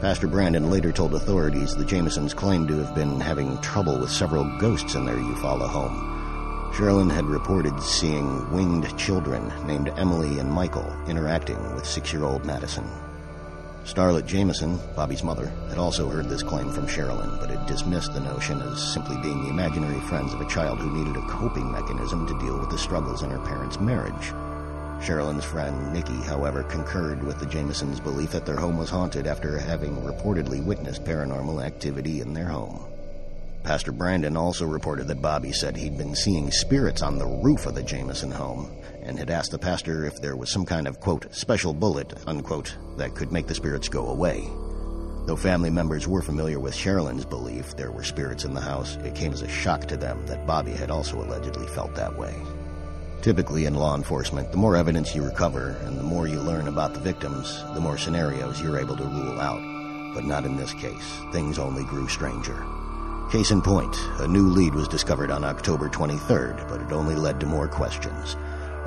Pastor 0.00 0.28
Brandon 0.28 0.70
later 0.70 0.92
told 0.92 1.14
authorities 1.14 1.74
the 1.74 1.84
Jamisons 1.84 2.32
claimed 2.32 2.68
to 2.68 2.78
have 2.78 2.94
been 2.94 3.18
having 3.18 3.60
trouble 3.60 3.98
with 3.98 4.12
several 4.12 4.44
ghosts 4.60 4.94
in 4.94 5.04
their 5.04 5.16
Eufaula 5.16 5.68
home. 5.68 6.70
Sherilyn 6.72 7.10
had 7.10 7.24
reported 7.24 7.82
seeing 7.82 8.48
winged 8.52 8.96
children 8.96 9.52
named 9.66 9.92
Emily 9.96 10.38
and 10.38 10.48
Michael 10.48 10.94
interacting 11.08 11.74
with 11.74 11.84
six-year-old 11.84 12.44
Madison. 12.44 12.88
Starlet 13.84 14.26
Jamison, 14.26 14.78
Bobby's 14.94 15.22
mother, 15.22 15.50
had 15.68 15.78
also 15.78 16.08
heard 16.08 16.28
this 16.28 16.42
claim 16.42 16.70
from 16.70 16.86
Sherilyn, 16.86 17.40
but 17.40 17.50
had 17.50 17.66
dismissed 17.66 18.12
the 18.12 18.20
notion 18.20 18.60
as 18.60 18.92
simply 18.92 19.16
being 19.22 19.42
the 19.42 19.50
imaginary 19.50 20.00
friends 20.00 20.34
of 20.34 20.40
a 20.40 20.48
child 20.48 20.78
who 20.78 20.96
needed 20.96 21.16
a 21.16 21.26
coping 21.28 21.70
mechanism 21.72 22.26
to 22.26 22.38
deal 22.38 22.58
with 22.58 22.70
the 22.70 22.78
struggles 22.78 23.22
in 23.22 23.30
her 23.30 23.38
parents' 23.38 23.80
marriage. 23.80 24.32
Sherilyn's 25.00 25.44
friend, 25.44 25.92
Nikki, 25.92 26.20
however, 26.22 26.64
concurred 26.64 27.22
with 27.22 27.38
the 27.38 27.46
Jamisons' 27.46 28.02
belief 28.02 28.32
that 28.32 28.44
their 28.44 28.56
home 28.56 28.76
was 28.76 28.90
haunted 28.90 29.26
after 29.26 29.58
having 29.58 29.96
reportedly 30.02 30.62
witnessed 30.62 31.04
paranormal 31.04 31.64
activity 31.64 32.20
in 32.20 32.34
their 32.34 32.48
home. 32.48 32.84
Pastor 33.64 33.92
Brandon 33.92 34.36
also 34.36 34.64
reported 34.64 35.08
that 35.08 35.20
Bobby 35.20 35.52
said 35.52 35.76
he'd 35.76 35.98
been 35.98 36.14
seeing 36.14 36.50
spirits 36.50 37.02
on 37.02 37.18
the 37.18 37.26
roof 37.26 37.66
of 37.66 37.74
the 37.74 37.82
Jamison 37.82 38.30
home 38.30 38.70
and 39.02 39.18
had 39.18 39.30
asked 39.30 39.50
the 39.50 39.58
pastor 39.58 40.04
if 40.04 40.20
there 40.20 40.36
was 40.36 40.50
some 40.50 40.64
kind 40.64 40.86
of, 40.86 41.00
quote, 41.00 41.34
special 41.34 41.74
bullet, 41.74 42.14
unquote, 42.26 42.76
that 42.96 43.14
could 43.14 43.32
make 43.32 43.46
the 43.46 43.54
spirits 43.54 43.88
go 43.88 44.08
away. 44.08 44.48
Though 45.26 45.36
family 45.36 45.68
members 45.68 46.08
were 46.08 46.22
familiar 46.22 46.58
with 46.58 46.74
Sherilyn's 46.74 47.26
belief 47.26 47.76
there 47.76 47.92
were 47.92 48.02
spirits 48.02 48.44
in 48.44 48.54
the 48.54 48.60
house, 48.60 48.96
it 49.04 49.14
came 49.14 49.32
as 49.32 49.42
a 49.42 49.48
shock 49.48 49.86
to 49.88 49.96
them 49.96 50.24
that 50.26 50.46
Bobby 50.46 50.72
had 50.72 50.90
also 50.90 51.22
allegedly 51.22 51.66
felt 51.68 51.94
that 51.94 52.16
way. 52.16 52.34
Typically, 53.20 53.66
in 53.66 53.74
law 53.74 53.96
enforcement, 53.96 54.50
the 54.52 54.56
more 54.56 54.76
evidence 54.76 55.14
you 55.14 55.22
recover 55.22 55.76
and 55.84 55.98
the 55.98 56.02
more 56.02 56.28
you 56.28 56.40
learn 56.40 56.68
about 56.68 56.94
the 56.94 57.00
victims, 57.00 57.62
the 57.74 57.80
more 57.80 57.98
scenarios 57.98 58.62
you're 58.62 58.78
able 58.78 58.96
to 58.96 59.04
rule 59.04 59.40
out. 59.40 59.60
But 60.14 60.24
not 60.24 60.44
in 60.44 60.56
this 60.56 60.72
case. 60.72 61.20
Things 61.32 61.58
only 61.58 61.84
grew 61.84 62.08
stranger. 62.08 62.64
Case 63.30 63.50
in 63.50 63.60
point, 63.60 63.94
a 64.20 64.26
new 64.26 64.48
lead 64.48 64.74
was 64.74 64.88
discovered 64.88 65.30
on 65.30 65.44
October 65.44 65.90
23rd, 65.90 66.66
but 66.66 66.80
it 66.80 66.92
only 66.92 67.14
led 67.14 67.38
to 67.40 67.46
more 67.46 67.68
questions. 67.68 68.36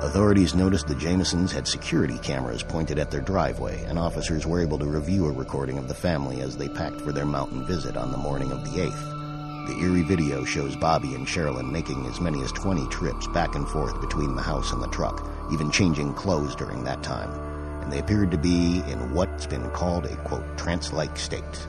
Authorities 0.00 0.52
noticed 0.52 0.88
the 0.88 0.96
Jamisons 0.96 1.52
had 1.52 1.68
security 1.68 2.18
cameras 2.18 2.64
pointed 2.64 2.98
at 2.98 3.08
their 3.08 3.20
driveway, 3.20 3.84
and 3.84 4.00
officers 4.00 4.44
were 4.44 4.60
able 4.60 4.80
to 4.80 4.86
review 4.86 5.26
a 5.26 5.32
recording 5.32 5.78
of 5.78 5.86
the 5.86 5.94
family 5.94 6.40
as 6.40 6.56
they 6.56 6.68
packed 6.68 7.00
for 7.00 7.12
their 7.12 7.24
mountain 7.24 7.64
visit 7.64 7.96
on 7.96 8.10
the 8.10 8.18
morning 8.18 8.50
of 8.50 8.64
the 8.64 8.80
8th. 8.80 9.68
The 9.68 9.80
eerie 9.80 10.02
video 10.02 10.44
shows 10.44 10.74
Bobby 10.74 11.14
and 11.14 11.24
Sherilyn 11.24 11.70
making 11.70 12.04
as 12.06 12.20
many 12.20 12.42
as 12.42 12.50
20 12.50 12.88
trips 12.88 13.28
back 13.28 13.54
and 13.54 13.68
forth 13.68 14.00
between 14.00 14.34
the 14.34 14.42
house 14.42 14.72
and 14.72 14.82
the 14.82 14.88
truck, 14.88 15.24
even 15.52 15.70
changing 15.70 16.14
clothes 16.14 16.56
during 16.56 16.82
that 16.82 17.04
time. 17.04 17.30
And 17.80 17.92
they 17.92 18.00
appeared 18.00 18.32
to 18.32 18.38
be 18.38 18.82
in 18.88 19.14
what's 19.14 19.46
been 19.46 19.70
called 19.70 20.06
a, 20.06 20.16
quote, 20.16 20.58
trance-like 20.58 21.16
state. 21.16 21.66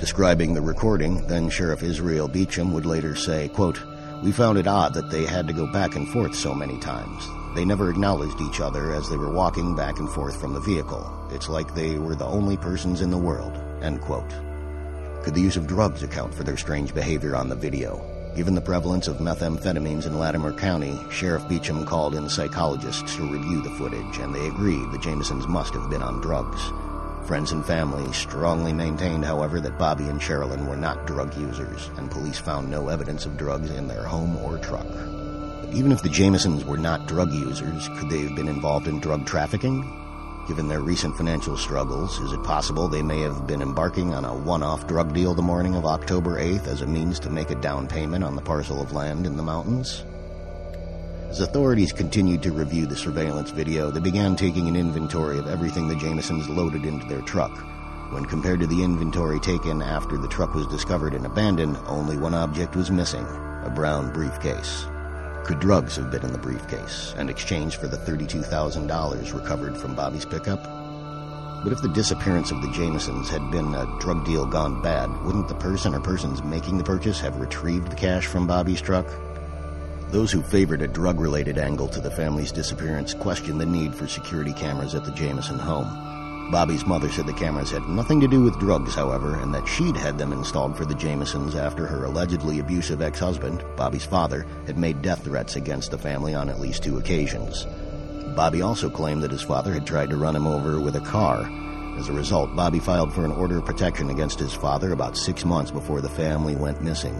Describing 0.00 0.54
the 0.54 0.62
recording, 0.62 1.26
then 1.26 1.50
Sheriff 1.50 1.82
Israel 1.82 2.26
Beecham 2.26 2.72
would 2.72 2.86
later 2.86 3.14
say, 3.14 3.50
quote, 3.50 3.82
We 4.22 4.32
found 4.32 4.56
it 4.56 4.66
odd 4.66 4.94
that 4.94 5.10
they 5.10 5.26
had 5.26 5.46
to 5.46 5.52
go 5.52 5.70
back 5.70 5.94
and 5.94 6.08
forth 6.08 6.34
so 6.34 6.54
many 6.54 6.78
times. 6.78 7.28
They 7.54 7.66
never 7.66 7.90
acknowledged 7.90 8.40
each 8.40 8.62
other 8.62 8.94
as 8.94 9.10
they 9.10 9.18
were 9.18 9.30
walking 9.30 9.76
back 9.76 9.98
and 9.98 10.08
forth 10.08 10.40
from 10.40 10.54
the 10.54 10.60
vehicle. 10.60 11.28
It's 11.32 11.50
like 11.50 11.74
they 11.74 11.98
were 11.98 12.14
the 12.14 12.24
only 12.24 12.56
persons 12.56 13.02
in 13.02 13.10
the 13.10 13.18
world, 13.18 13.54
end 13.82 14.00
quote. 14.00 14.30
Could 15.22 15.34
the 15.34 15.42
use 15.42 15.58
of 15.58 15.66
drugs 15.66 16.02
account 16.02 16.32
for 16.32 16.44
their 16.44 16.56
strange 16.56 16.94
behavior 16.94 17.36
on 17.36 17.50
the 17.50 17.54
video? 17.54 18.02
Given 18.34 18.54
the 18.54 18.62
prevalence 18.62 19.06
of 19.06 19.18
methamphetamines 19.18 20.06
in 20.06 20.18
Latimer 20.18 20.54
County, 20.54 20.98
Sheriff 21.10 21.46
Beecham 21.46 21.84
called 21.84 22.14
in 22.14 22.26
psychologists 22.30 23.16
to 23.16 23.30
review 23.30 23.60
the 23.60 23.76
footage, 23.76 24.16
and 24.16 24.34
they 24.34 24.46
agreed 24.46 24.92
the 24.92 24.98
Jamisons 24.98 25.46
must 25.46 25.74
have 25.74 25.90
been 25.90 26.02
on 26.02 26.22
drugs. 26.22 26.72
Friends 27.26 27.52
and 27.52 27.64
family 27.64 28.12
strongly 28.12 28.72
maintained, 28.72 29.24
however, 29.24 29.60
that 29.60 29.78
Bobby 29.78 30.04
and 30.08 30.20
Sherilyn 30.20 30.66
were 30.66 30.76
not 30.76 31.06
drug 31.06 31.36
users, 31.36 31.88
and 31.96 32.10
police 32.10 32.38
found 32.38 32.68
no 32.68 32.88
evidence 32.88 33.24
of 33.24 33.36
drugs 33.36 33.70
in 33.70 33.86
their 33.86 34.04
home 34.04 34.36
or 34.38 34.58
truck. 34.58 34.88
But 34.88 35.72
even 35.72 35.92
if 35.92 36.02
the 36.02 36.08
Jamisons 36.08 36.64
were 36.64 36.76
not 36.78 37.06
drug 37.06 37.32
users, 37.32 37.88
could 37.98 38.10
they 38.10 38.22
have 38.22 38.34
been 38.34 38.48
involved 38.48 38.88
in 38.88 38.98
drug 38.98 39.26
trafficking? 39.26 39.84
Given 40.48 40.66
their 40.66 40.80
recent 40.80 41.16
financial 41.16 41.56
struggles, 41.56 42.18
is 42.18 42.32
it 42.32 42.42
possible 42.42 42.88
they 42.88 43.02
may 43.02 43.20
have 43.20 43.46
been 43.46 43.62
embarking 43.62 44.12
on 44.12 44.24
a 44.24 44.34
one-off 44.34 44.88
drug 44.88 45.14
deal 45.14 45.32
the 45.32 45.42
morning 45.42 45.76
of 45.76 45.86
October 45.86 46.40
8th 46.40 46.66
as 46.66 46.82
a 46.82 46.86
means 46.86 47.20
to 47.20 47.30
make 47.30 47.50
a 47.50 47.60
down 47.60 47.86
payment 47.86 48.24
on 48.24 48.34
the 48.34 48.42
parcel 48.42 48.82
of 48.82 48.92
land 48.92 49.26
in 49.26 49.36
the 49.36 49.42
mountains? 49.44 50.02
As 51.30 51.38
authorities 51.38 51.92
continued 51.92 52.42
to 52.42 52.50
review 52.50 52.86
the 52.86 52.96
surveillance 52.96 53.50
video, 53.50 53.92
they 53.92 54.00
began 54.00 54.34
taking 54.34 54.66
an 54.66 54.74
inventory 54.74 55.38
of 55.38 55.46
everything 55.46 55.86
the 55.86 55.94
Jamisons 55.94 56.48
loaded 56.48 56.84
into 56.84 57.06
their 57.06 57.20
truck. 57.20 57.56
When 58.12 58.24
compared 58.24 58.58
to 58.58 58.66
the 58.66 58.82
inventory 58.82 59.38
taken 59.38 59.80
after 59.80 60.18
the 60.18 60.26
truck 60.26 60.56
was 60.56 60.66
discovered 60.66 61.14
and 61.14 61.24
abandoned, 61.24 61.78
only 61.86 62.16
one 62.16 62.34
object 62.34 62.74
was 62.74 62.90
missing 62.90 63.24
a 63.62 63.72
brown 63.72 64.12
briefcase. 64.12 64.86
Could 65.44 65.60
drugs 65.60 65.94
have 65.94 66.10
been 66.10 66.24
in 66.24 66.32
the 66.32 66.38
briefcase 66.38 67.14
and 67.16 67.30
exchanged 67.30 67.76
for 67.76 67.86
the 67.86 67.96
$32,000 67.96 69.32
recovered 69.32 69.76
from 69.76 69.94
Bobby's 69.94 70.26
pickup? 70.26 70.64
But 71.62 71.72
if 71.72 71.80
the 71.80 71.92
disappearance 71.94 72.50
of 72.50 72.60
the 72.60 72.68
Jamisons 72.68 73.28
had 73.28 73.52
been 73.52 73.72
a 73.76 73.86
drug 74.00 74.26
deal 74.26 74.46
gone 74.46 74.82
bad, 74.82 75.08
wouldn't 75.22 75.46
the 75.46 75.54
person 75.54 75.94
or 75.94 76.00
persons 76.00 76.42
making 76.42 76.76
the 76.76 76.84
purchase 76.84 77.20
have 77.20 77.40
retrieved 77.40 77.92
the 77.92 77.96
cash 77.96 78.26
from 78.26 78.48
Bobby's 78.48 78.80
truck? 78.80 79.06
Those 80.10 80.32
who 80.32 80.42
favored 80.42 80.82
a 80.82 80.88
drug 80.88 81.20
related 81.20 81.56
angle 81.56 81.86
to 81.86 82.00
the 82.00 82.10
family's 82.10 82.50
disappearance 82.50 83.14
questioned 83.14 83.60
the 83.60 83.66
need 83.66 83.94
for 83.94 84.08
security 84.08 84.52
cameras 84.52 84.96
at 84.96 85.04
the 85.04 85.12
Jamison 85.12 85.56
home. 85.56 86.50
Bobby's 86.50 86.84
mother 86.84 87.08
said 87.08 87.26
the 87.26 87.32
cameras 87.32 87.70
had 87.70 87.88
nothing 87.88 88.18
to 88.18 88.26
do 88.26 88.42
with 88.42 88.58
drugs, 88.58 88.92
however, 88.92 89.38
and 89.38 89.54
that 89.54 89.68
she'd 89.68 89.96
had 89.96 90.18
them 90.18 90.32
installed 90.32 90.76
for 90.76 90.84
the 90.84 90.96
Jamisons 90.96 91.54
after 91.54 91.86
her 91.86 92.06
allegedly 92.06 92.58
abusive 92.58 93.02
ex 93.02 93.20
husband, 93.20 93.62
Bobby's 93.76 94.04
father, 94.04 94.44
had 94.66 94.76
made 94.76 95.00
death 95.00 95.22
threats 95.22 95.54
against 95.54 95.92
the 95.92 95.98
family 95.98 96.34
on 96.34 96.48
at 96.48 96.58
least 96.58 96.82
two 96.82 96.98
occasions. 96.98 97.64
Bobby 98.34 98.62
also 98.62 98.90
claimed 98.90 99.22
that 99.22 99.30
his 99.30 99.42
father 99.42 99.72
had 99.72 99.86
tried 99.86 100.10
to 100.10 100.16
run 100.16 100.34
him 100.34 100.48
over 100.48 100.80
with 100.80 100.96
a 100.96 101.00
car. 101.00 101.48
As 101.96 102.08
a 102.08 102.12
result, 102.12 102.56
Bobby 102.56 102.80
filed 102.80 103.12
for 103.12 103.24
an 103.24 103.30
order 103.30 103.58
of 103.58 103.64
protection 103.64 104.10
against 104.10 104.40
his 104.40 104.52
father 104.52 104.90
about 104.90 105.16
six 105.16 105.44
months 105.44 105.70
before 105.70 106.00
the 106.00 106.08
family 106.08 106.56
went 106.56 106.82
missing. 106.82 107.14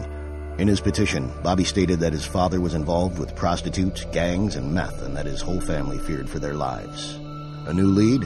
In 0.61 0.67
his 0.67 0.79
petition, 0.79 1.31
Bobby 1.41 1.63
stated 1.63 1.99
that 2.01 2.13
his 2.13 2.23
father 2.23 2.61
was 2.61 2.75
involved 2.75 3.17
with 3.17 3.35
prostitutes, 3.35 4.05
gangs, 4.11 4.55
and 4.55 4.71
meth, 4.71 5.01
and 5.01 5.17
that 5.17 5.25
his 5.25 5.41
whole 5.41 5.59
family 5.59 5.97
feared 5.97 6.29
for 6.29 6.37
their 6.37 6.53
lives. 6.53 7.15
A 7.65 7.73
new 7.73 7.87
lead? 7.87 8.21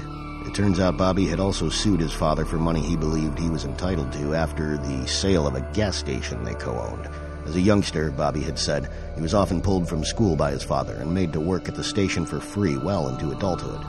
It 0.46 0.54
turns 0.54 0.82
out 0.82 0.98
Bobby 0.98 1.28
had 1.28 1.40
also 1.40 1.70
sued 1.70 2.02
his 2.02 2.12
father 2.12 2.44
for 2.44 2.58
money 2.58 2.82
he 2.82 2.98
believed 2.98 3.40
he 3.40 3.50
was 3.50 3.64
entitled 3.64 4.12
to 4.12 4.36
after 4.36 4.76
the 4.76 5.08
sale 5.08 5.48
of 5.48 5.56
a 5.56 5.66
gas 5.72 5.96
station 5.96 6.44
they 6.44 6.56
co-owned. 6.56 7.08
As 7.46 7.56
a 7.56 7.62
youngster, 7.62 8.12
Bobby 8.12 8.42
had 8.42 8.60
said 8.60 8.90
he 9.16 9.22
was 9.22 9.34
often 9.34 9.62
pulled 9.62 9.88
from 9.88 10.04
school 10.04 10.36
by 10.36 10.52
his 10.52 10.62
father 10.62 10.96
and 10.96 11.14
made 11.14 11.32
to 11.32 11.40
work 11.40 11.70
at 11.70 11.76
the 11.76 11.86
station 11.86 12.26
for 12.26 12.42
free 12.42 12.76
well 12.76 13.08
into 13.08 13.32
adulthood. 13.32 13.80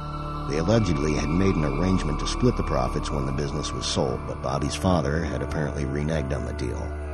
They 0.49 0.59
allegedly 0.59 1.15
had 1.15 1.29
made 1.29 1.57
an 1.57 1.65
arrangement 1.65 2.21
to 2.21 2.29
split 2.29 2.57
the 2.57 2.63
profits 2.63 3.11
when 3.11 3.27
the 3.27 3.33
business 3.33 3.73
was 3.73 3.87
sold, 3.87 4.21
but 4.29 4.41
Bobby's 4.41 4.77
father 4.77 5.25
had 5.25 5.43
apparently 5.43 5.85
reneged 5.85 6.33
on 6.33 6.47
the 6.47 6.53
deal. 6.53 7.06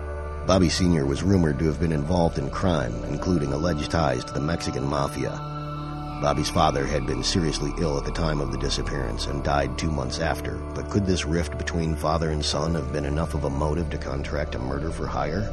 Bobby 0.46 0.68
Sr. 0.68 1.06
was 1.06 1.22
rumored 1.22 1.60
to 1.60 1.66
have 1.66 1.78
been 1.78 1.92
involved 1.92 2.36
in 2.36 2.50
crime, 2.50 2.92
including 3.04 3.52
alleged 3.52 3.92
ties 3.92 4.24
to 4.24 4.32
the 4.34 4.40
Mexican 4.40 4.84
mafia. 4.84 5.30
Bobby's 6.20 6.50
father 6.50 6.84
had 6.84 7.06
been 7.06 7.22
seriously 7.22 7.72
ill 7.78 7.96
at 7.96 8.04
the 8.04 8.10
time 8.10 8.40
of 8.40 8.50
the 8.50 8.58
disappearance 8.58 9.26
and 9.26 9.44
died 9.44 9.78
two 9.78 9.90
months 9.90 10.18
after, 10.18 10.56
but 10.74 10.90
could 10.90 11.06
this 11.06 11.24
rift 11.24 11.56
between 11.58 11.94
father 11.94 12.30
and 12.30 12.44
son 12.44 12.74
have 12.74 12.92
been 12.92 13.04
enough 13.04 13.34
of 13.34 13.44
a 13.44 13.50
motive 13.50 13.88
to 13.90 13.98
contract 13.98 14.56
a 14.56 14.58
murder 14.58 14.90
for 14.90 15.06
hire? 15.06 15.44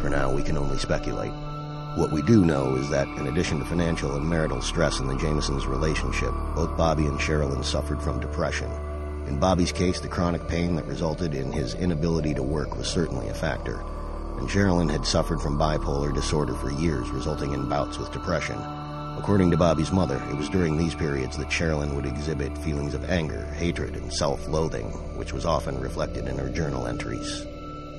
For 0.00 0.08
now, 0.08 0.32
we 0.32 0.42
can 0.42 0.56
only 0.56 0.78
speculate. 0.78 1.32
What 1.96 2.10
we 2.10 2.22
do 2.22 2.42
know 2.42 2.76
is 2.76 2.88
that, 2.88 3.08
in 3.08 3.26
addition 3.26 3.58
to 3.58 3.66
financial 3.66 4.16
and 4.16 4.26
marital 4.26 4.62
stress 4.62 5.00
in 5.00 5.06
the 5.06 5.16
Jamisons' 5.16 5.66
relationship, 5.66 6.32
both 6.54 6.78
Bobby 6.78 7.04
and 7.04 7.20
Sherilyn 7.20 7.62
suffered 7.62 8.00
from 8.00 8.20
depression. 8.20 8.70
In 9.26 9.38
Bobby's 9.38 9.70
case, 9.70 10.00
the 10.00 10.08
chronic 10.08 10.48
pain 10.48 10.76
that 10.76 10.86
resulted 10.86 11.34
in 11.34 11.52
his 11.52 11.74
inability 11.74 12.32
to 12.34 12.42
work 12.42 12.76
was 12.76 12.88
certainly 12.88 13.28
a 13.28 13.34
factor, 13.34 13.84
and 14.40 14.48
Sherilyn 14.48 14.90
had 14.90 15.06
suffered 15.06 15.40
from 15.40 15.58
bipolar 15.58 16.12
disorder 16.12 16.54
for 16.54 16.72
years, 16.72 17.10
resulting 17.10 17.52
in 17.52 17.68
bouts 17.68 17.98
with 17.98 18.10
depression. 18.10 18.58
According 19.18 19.50
to 19.50 19.58
Bobby's 19.58 19.92
mother, 19.92 20.20
it 20.30 20.36
was 20.36 20.48
during 20.48 20.76
these 20.76 20.94
periods 20.94 21.36
that 21.36 21.50
Sherilyn 21.50 21.94
would 21.94 22.06
exhibit 22.06 22.56
feelings 22.58 22.94
of 22.94 23.08
anger, 23.10 23.44
hatred, 23.52 23.96
and 23.96 24.12
self-loathing, 24.12 24.86
which 25.18 25.34
was 25.34 25.44
often 25.44 25.78
reflected 25.78 26.26
in 26.26 26.38
her 26.38 26.48
journal 26.48 26.86
entries. 26.86 27.46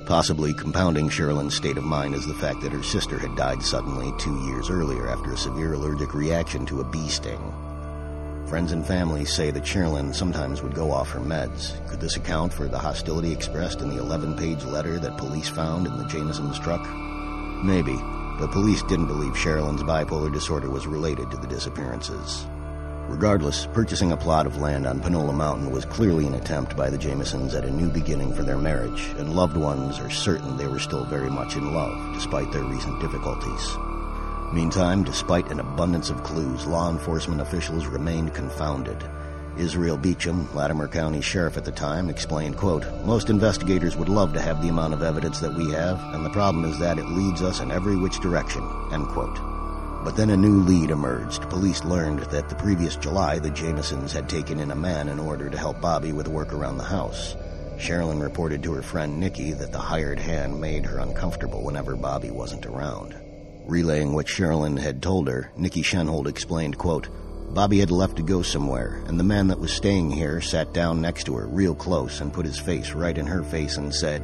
Possibly 0.04 0.52
compounding 0.52 1.08
Sherilyn's 1.08 1.54
state 1.54 1.78
of 1.78 1.84
mind 1.84 2.16
is 2.16 2.26
the 2.26 2.34
fact 2.34 2.60
that 2.62 2.72
her 2.72 2.82
sister 2.82 3.18
had 3.18 3.36
died 3.36 3.62
suddenly 3.62 4.12
two 4.18 4.36
years 4.46 4.68
earlier 4.68 5.08
after 5.08 5.32
a 5.32 5.36
severe 5.36 5.74
allergic 5.74 6.12
reaction 6.12 6.66
to 6.66 6.80
a 6.80 6.84
bee 6.84 7.08
sting. 7.08 7.40
Friends 8.46 8.72
and 8.72 8.86
family 8.86 9.24
say 9.24 9.50
that 9.50 9.62
Sherilyn 9.62 10.14
sometimes 10.14 10.62
would 10.62 10.74
go 10.74 10.90
off 10.90 11.10
her 11.10 11.20
meds. 11.20 11.74
Could 11.88 12.00
this 12.00 12.16
account 12.16 12.52
for 12.52 12.68
the 12.68 12.78
hostility 12.78 13.32
expressed 13.32 13.80
in 13.80 13.88
the 13.88 14.02
11-page 14.02 14.64
letter 14.64 14.98
that 14.98 15.16
police 15.16 15.48
found 15.48 15.86
in 15.86 15.96
the 15.96 16.04
Jamisons' 16.04 16.62
truck? 16.62 16.86
Maybe, 17.64 17.96
but 18.38 18.52
police 18.52 18.82
didn't 18.82 19.06
believe 19.06 19.32
Sherilyn's 19.32 19.82
bipolar 19.82 20.32
disorder 20.32 20.68
was 20.68 20.86
related 20.86 21.30
to 21.30 21.36
the 21.38 21.46
disappearances. 21.46 22.44
Regardless, 23.08 23.66
purchasing 23.72 24.12
a 24.12 24.16
plot 24.16 24.46
of 24.46 24.58
land 24.58 24.86
on 24.86 25.00
Panola 25.00 25.32
Mountain 25.32 25.70
was 25.70 25.84
clearly 25.84 26.26
an 26.26 26.34
attempt 26.34 26.76
by 26.76 26.90
the 26.90 26.98
Jamisons 26.98 27.54
at 27.54 27.64
a 27.64 27.70
new 27.70 27.90
beginning 27.90 28.32
for 28.34 28.42
their 28.42 28.58
marriage, 28.58 29.06
and 29.18 29.34
loved 29.34 29.56
ones 29.56 29.98
are 29.98 30.10
certain 30.10 30.56
they 30.56 30.66
were 30.66 30.78
still 30.78 31.04
very 31.04 31.30
much 31.30 31.56
in 31.56 31.72
love, 31.72 32.14
despite 32.14 32.50
their 32.52 32.64
recent 32.64 33.00
difficulties. 33.00 33.76
Meantime, 34.52 35.02
despite 35.02 35.50
an 35.50 35.60
abundance 35.60 36.10
of 36.10 36.22
clues, 36.22 36.66
law 36.66 36.90
enforcement 36.90 37.40
officials 37.40 37.86
remained 37.86 38.34
confounded. 38.34 39.02
Israel 39.56 39.96
Beecham, 39.96 40.46
Latimer 40.54 40.88
County 40.88 41.22
Sheriff 41.22 41.56
at 41.56 41.64
the 41.64 41.72
time, 41.72 42.10
explained, 42.10 42.58
quote, 42.58 42.84
Most 43.06 43.30
investigators 43.30 43.96
would 43.96 44.10
love 44.10 44.34
to 44.34 44.42
have 44.42 44.60
the 44.60 44.68
amount 44.68 44.92
of 44.92 45.02
evidence 45.02 45.40
that 45.40 45.54
we 45.54 45.70
have, 45.72 45.98
and 46.14 46.22
the 46.24 46.30
problem 46.30 46.66
is 46.66 46.78
that 46.78 46.98
it 46.98 47.06
leads 47.06 47.40
us 47.40 47.60
in 47.60 47.70
every 47.70 47.96
which 47.96 48.20
direction, 48.20 48.62
end 48.92 49.06
quote. 49.08 49.38
But 50.04 50.16
then 50.16 50.28
a 50.28 50.36
new 50.36 50.60
lead 50.60 50.90
emerged. 50.90 51.48
Police 51.48 51.82
learned 51.84 52.20
that 52.24 52.50
the 52.50 52.56
previous 52.56 52.96
July, 52.96 53.38
the 53.38 53.50
Jamisons 53.50 54.12
had 54.12 54.28
taken 54.28 54.60
in 54.60 54.70
a 54.70 54.76
man 54.76 55.08
in 55.08 55.18
order 55.18 55.48
to 55.48 55.56
help 55.56 55.80
Bobby 55.80 56.12
with 56.12 56.28
work 56.28 56.52
around 56.52 56.76
the 56.76 56.84
house. 56.84 57.36
Sherilyn 57.78 58.20
reported 58.20 58.62
to 58.64 58.72
her 58.74 58.82
friend 58.82 59.18
Nikki 59.18 59.52
that 59.52 59.72
the 59.72 59.78
hired 59.78 60.18
hand 60.18 60.60
made 60.60 60.84
her 60.84 60.98
uncomfortable 60.98 61.62
whenever 61.62 61.96
Bobby 61.96 62.30
wasn't 62.30 62.66
around. 62.66 63.14
Relaying 63.66 64.12
what 64.12 64.26
Sherilyn 64.26 64.78
had 64.78 65.02
told 65.02 65.28
her, 65.28 65.50
Nikki 65.56 65.82
Shenold 65.82 66.26
explained, 66.26 66.78
quote, 66.78 67.08
Bobby 67.54 67.78
had 67.80 67.90
left 67.90 68.16
to 68.16 68.22
go 68.22 68.42
somewhere, 68.42 69.02
and 69.06 69.20
the 69.20 69.24
man 69.24 69.48
that 69.48 69.60
was 69.60 69.72
staying 69.72 70.10
here 70.10 70.40
sat 70.40 70.72
down 70.72 71.00
next 71.00 71.24
to 71.24 71.36
her 71.36 71.46
real 71.46 71.74
close 71.74 72.20
and 72.20 72.32
put 72.32 72.46
his 72.46 72.58
face 72.58 72.92
right 72.92 73.16
in 73.16 73.26
her 73.26 73.42
face 73.42 73.76
and 73.76 73.94
said, 73.94 74.22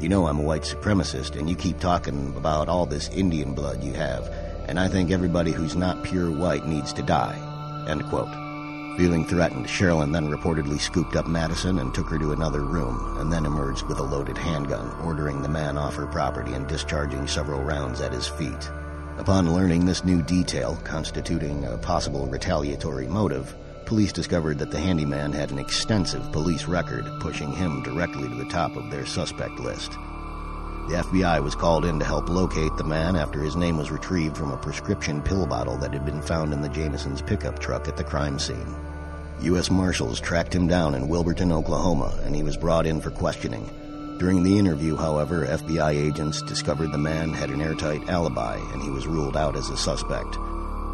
You 0.00 0.08
know 0.08 0.26
I'm 0.26 0.40
a 0.40 0.42
white 0.42 0.62
supremacist, 0.62 1.38
and 1.38 1.48
you 1.48 1.54
keep 1.56 1.78
talking 1.78 2.34
about 2.36 2.68
all 2.68 2.84
this 2.84 3.08
Indian 3.10 3.54
blood 3.54 3.82
you 3.82 3.92
have, 3.92 4.26
and 4.68 4.78
I 4.78 4.88
think 4.88 5.10
everybody 5.10 5.52
who's 5.52 5.76
not 5.76 6.02
pure 6.02 6.30
white 6.30 6.66
needs 6.66 6.92
to 6.94 7.02
die. 7.02 7.86
End 7.88 8.04
quote. 8.06 8.43
Feeling 8.96 9.24
threatened, 9.24 9.66
Sherilyn 9.66 10.12
then 10.12 10.28
reportedly 10.28 10.78
scooped 10.78 11.16
up 11.16 11.26
Madison 11.26 11.80
and 11.80 11.92
took 11.92 12.08
her 12.10 12.18
to 12.18 12.30
another 12.30 12.60
room, 12.60 13.16
and 13.18 13.32
then 13.32 13.44
emerged 13.44 13.82
with 13.88 13.98
a 13.98 14.02
loaded 14.04 14.38
handgun, 14.38 14.88
ordering 15.02 15.42
the 15.42 15.48
man 15.48 15.76
off 15.76 15.96
her 15.96 16.06
property 16.06 16.52
and 16.52 16.68
discharging 16.68 17.26
several 17.26 17.60
rounds 17.60 18.00
at 18.00 18.12
his 18.12 18.28
feet. 18.28 18.70
Upon 19.18 19.52
learning 19.52 19.84
this 19.84 20.04
new 20.04 20.22
detail, 20.22 20.78
constituting 20.84 21.64
a 21.64 21.76
possible 21.76 22.28
retaliatory 22.28 23.08
motive, 23.08 23.56
police 23.84 24.12
discovered 24.12 24.58
that 24.60 24.70
the 24.70 24.78
handyman 24.78 25.32
had 25.32 25.50
an 25.50 25.58
extensive 25.58 26.30
police 26.30 26.66
record, 26.66 27.04
pushing 27.18 27.50
him 27.50 27.82
directly 27.82 28.28
to 28.28 28.34
the 28.36 28.48
top 28.48 28.76
of 28.76 28.92
their 28.92 29.06
suspect 29.06 29.58
list. 29.58 29.90
The 30.88 30.96
FBI 30.96 31.42
was 31.42 31.54
called 31.54 31.86
in 31.86 31.98
to 31.98 32.04
help 32.04 32.28
locate 32.28 32.76
the 32.76 32.84
man 32.84 33.16
after 33.16 33.40
his 33.40 33.56
name 33.56 33.78
was 33.78 33.90
retrieved 33.90 34.36
from 34.36 34.50
a 34.50 34.56
prescription 34.58 35.22
pill 35.22 35.46
bottle 35.46 35.78
that 35.78 35.94
had 35.94 36.04
been 36.04 36.20
found 36.20 36.52
in 36.52 36.60
the 36.60 36.68
Jamisons' 36.68 37.26
pickup 37.26 37.58
truck 37.58 37.88
at 37.88 37.96
the 37.96 38.04
crime 38.04 38.38
scene. 38.38 38.76
U.S. 39.40 39.70
Marshals 39.70 40.20
tracked 40.20 40.54
him 40.54 40.66
down 40.66 40.94
in 40.94 41.08
Wilburton, 41.08 41.52
Oklahoma, 41.52 42.18
and 42.24 42.36
he 42.36 42.42
was 42.42 42.58
brought 42.58 42.86
in 42.86 43.00
for 43.00 43.10
questioning. 43.10 43.70
During 44.18 44.42
the 44.42 44.58
interview, 44.58 44.94
however, 44.94 45.46
FBI 45.46 45.94
agents 45.94 46.42
discovered 46.42 46.92
the 46.92 46.98
man 46.98 47.32
had 47.32 47.50
an 47.50 47.62
airtight 47.62 48.06
alibi 48.10 48.56
and 48.72 48.82
he 48.82 48.90
was 48.90 49.06
ruled 49.06 49.38
out 49.38 49.56
as 49.56 49.70
a 49.70 49.78
suspect. 49.78 50.38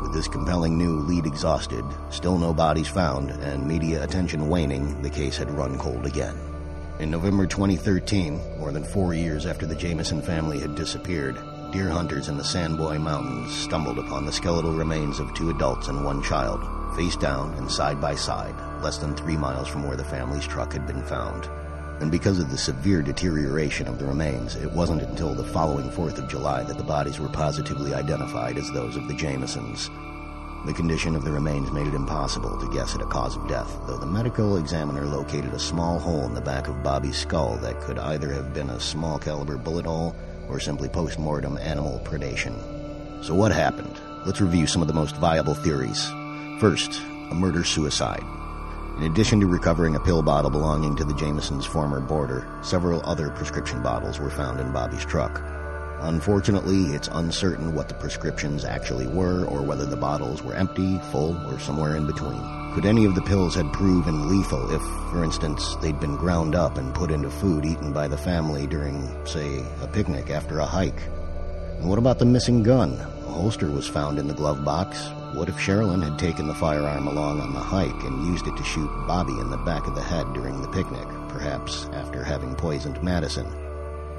With 0.03 0.15
this 0.15 0.29
compelling 0.29 0.79
new 0.79 1.01
lead 1.01 1.27
exhausted, 1.27 1.85
still 2.11 2.39
no 2.39 2.55
bodies 2.55 2.89
found, 2.89 3.31
and 3.31 3.67
media 3.67 4.05
attention 4.05 4.49
waning, 4.49 5.03
the 5.03 5.11
case 5.11 5.37
had 5.37 5.51
run 5.51 5.77
cold 5.79 6.07
again. 6.07 6.50
In 7.01 7.11
November 7.11 7.47
2013, 7.47 8.59
more 8.59 8.73
than 8.73 8.85
four 8.85 9.15
years 9.15 9.47
after 9.47 9.67
the 9.67 9.75
Jamison 9.75 10.23
family 10.23 10.61
had 10.61 10.75
disappeared, 10.75 11.39
deer 11.73 11.89
hunters 11.89 12.29
in 12.29 12.37
the 12.37 12.45
Sans 12.45 12.77
Bois 12.77 12.99
Mountains 12.99 13.53
stumbled 13.53 13.99
upon 13.99 14.27
the 14.27 14.33
skeletal 14.33 14.75
remains 14.75 15.19
of 15.19 15.33
two 15.35 15.51
adults 15.51 15.89
and 15.89 16.05
one 16.05 16.23
child, 16.23 16.61
face 16.97 17.17
down 17.17 17.55
and 17.55 17.71
side 17.71 18.01
by 18.01 18.15
side, 18.15 18.55
less 18.83 18.99
than 18.99 19.17
three 19.17 19.37
miles 19.37 19.67
from 19.67 19.89
where 19.89 19.97
the 19.97 20.05
family's 20.05 20.47
truck 20.47 20.73
had 20.73 20.87
been 20.87 21.03
found 21.03 21.49
and 22.01 22.11
because 22.11 22.39
of 22.39 22.51
the 22.51 22.57
severe 22.57 23.03
deterioration 23.03 23.87
of 23.87 23.99
the 23.99 24.07
remains, 24.07 24.57
it 24.57 24.73
wasn't 24.73 25.03
until 25.03 25.35
the 25.35 25.45
following 25.45 25.91
4th 25.91 26.19
of 26.19 26.29
July 26.29 26.63
that 26.63 26.79
the 26.79 26.83
bodies 26.83 27.21
were 27.21 27.29
positively 27.29 27.93
identified 27.93 28.57
as 28.57 28.71
those 28.73 28.97
of 28.97 29.07
the 29.07 29.15
Jamisons. 29.15 29.91
The 30.67 30.75
condition 30.75 31.17
of 31.17 31.25
the 31.25 31.33
remains 31.33 31.73
made 31.73 31.87
it 31.87 31.95
impossible 31.95 32.59
to 32.59 32.69
guess 32.69 32.95
at 32.95 33.01
a 33.01 33.07
cause 33.07 33.35
of 33.35 33.49
death, 33.49 33.79
though 33.87 33.97
the 33.97 34.05
medical 34.05 34.59
examiner 34.59 35.07
located 35.07 35.55
a 35.55 35.59
small 35.59 35.99
hole 35.99 36.27
in 36.27 36.35
the 36.35 36.41
back 36.43 36.69
of 36.69 36.83
Bobby's 36.83 37.17
skull 37.17 37.57
that 37.59 37.81
could 37.81 37.99
either 37.99 38.31
have 38.31 38.53
been 38.53 38.69
a 38.69 38.79
small 38.79 39.19
caliber 39.19 39.57
bullet 39.57 39.87
hole 39.87 40.15
or 40.51 40.61
simply 40.61 40.91
post-mortem 40.91 41.57
animal 41.57 41.99
predation. 42.05 42.55
So 43.25 43.35
what 43.35 43.53
happened? 43.53 43.99
Let's 44.27 44.43
review 44.43 44.67
some 44.67 44.83
of 44.83 44.89
the 44.89 44.95
most 44.95 45.17
viable 45.17 45.55
theories. 45.55 46.07
First, 46.61 47.01
a 47.31 47.35
murder-suicide. 47.35 48.23
In 48.99 49.05
addition 49.11 49.41
to 49.41 49.47
recovering 49.47 49.97
a 49.97 50.01
pill 50.01 50.23
bottle 50.23 50.51
belonging 50.51 50.95
to 50.97 51.05
the 51.05 51.15
Jamisons' 51.15 51.65
former 51.65 52.01
boarder, 52.01 52.47
several 52.63 53.01
other 53.07 53.31
prescription 53.31 53.83
bottles 53.83 54.21
were 54.21 54.29
found 54.29 54.61
in 54.61 54.73
Bobby's 54.73 55.07
truck. 55.07 55.41
Unfortunately, 56.03 56.95
it's 56.95 57.09
uncertain 57.13 57.75
what 57.75 57.89
the 57.89 57.95
prescriptions 57.95 58.65
actually 58.65 59.07
were 59.07 59.45
or 59.45 59.61
whether 59.63 59.85
the 59.85 59.97
bottles 59.97 60.43
were 60.43 60.55
empty, 60.55 60.99
full, 61.11 61.37
or 61.51 61.59
somewhere 61.59 61.97
in 61.97 62.07
between. 62.07 62.41
Could 62.75 62.87
any 62.87 63.05
of 63.05 63.15
the 63.15 63.23
pills 63.23 63.55
had 63.55 63.73
proven 63.73 64.29
lethal 64.29 64.75
if, 64.75 64.81
for 65.11 65.25
instance, 65.25 65.77
they'd 65.77 66.01
been 66.01 66.17
ground 66.17 66.55
up 66.55 66.79
and 66.79 66.95
put 66.95 67.11
into 67.11 67.29
food 67.29 67.67
eaten 67.67 67.93
by 67.93 68.09
the 68.09 68.17
family 68.17 68.67
during, 68.67 69.15
say, 69.27 69.63
a 69.83 69.87
picnic 69.89 70.31
after 70.31 70.61
a 70.61 70.67
hike? 70.67 71.03
And 71.79 71.89
what 71.89 71.99
about 71.99 72.19
the 72.19 72.25
missing 72.25 72.63
gun? 72.63 72.93
A 73.27 73.33
holster 73.33 73.71
was 73.71 73.87
found 73.87 74.19
in 74.19 74.27
the 74.27 74.35
glove 74.35 74.65
box, 74.65 75.11
what 75.35 75.49
if 75.49 75.57
Sherilyn 75.57 76.03
had 76.03 76.19
taken 76.19 76.49
the 76.49 76.55
firearm 76.55 77.07
along 77.07 77.41
on 77.41 77.53
the 77.53 77.61
hike 77.61 78.05
and 78.05 78.27
used 78.27 78.47
it 78.47 78.57
to 78.57 78.65
shoot 78.65 78.91
Bobby 79.07 79.39
in 79.39 79.51
the 79.51 79.57
back 79.59 79.87
of 79.87 79.95
the 79.95 80.03
head 80.03 80.33
during 80.33 80.61
the 80.63 80.69
picnic, 80.69 81.07
perhaps 81.29 81.89
after 81.93 82.25
having 82.25 82.57
poisoned 82.57 83.03
Madison? 83.03 83.47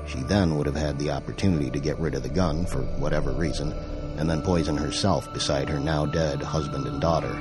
She 0.05 0.19
then 0.23 0.57
would 0.57 0.65
have 0.65 0.75
had 0.75 0.97
the 0.97 1.11
opportunity 1.11 1.69
to 1.69 1.79
get 1.79 1.99
rid 1.99 2.15
of 2.15 2.23
the 2.23 2.29
gun 2.29 2.65
for 2.65 2.81
whatever 2.81 3.31
reason, 3.31 3.73
and 4.17 4.29
then 4.29 4.41
poison 4.41 4.77
herself 4.77 5.31
beside 5.33 5.69
her 5.69 5.79
now 5.79 6.05
dead 6.05 6.41
husband 6.41 6.87
and 6.87 6.99
daughter. 6.99 7.39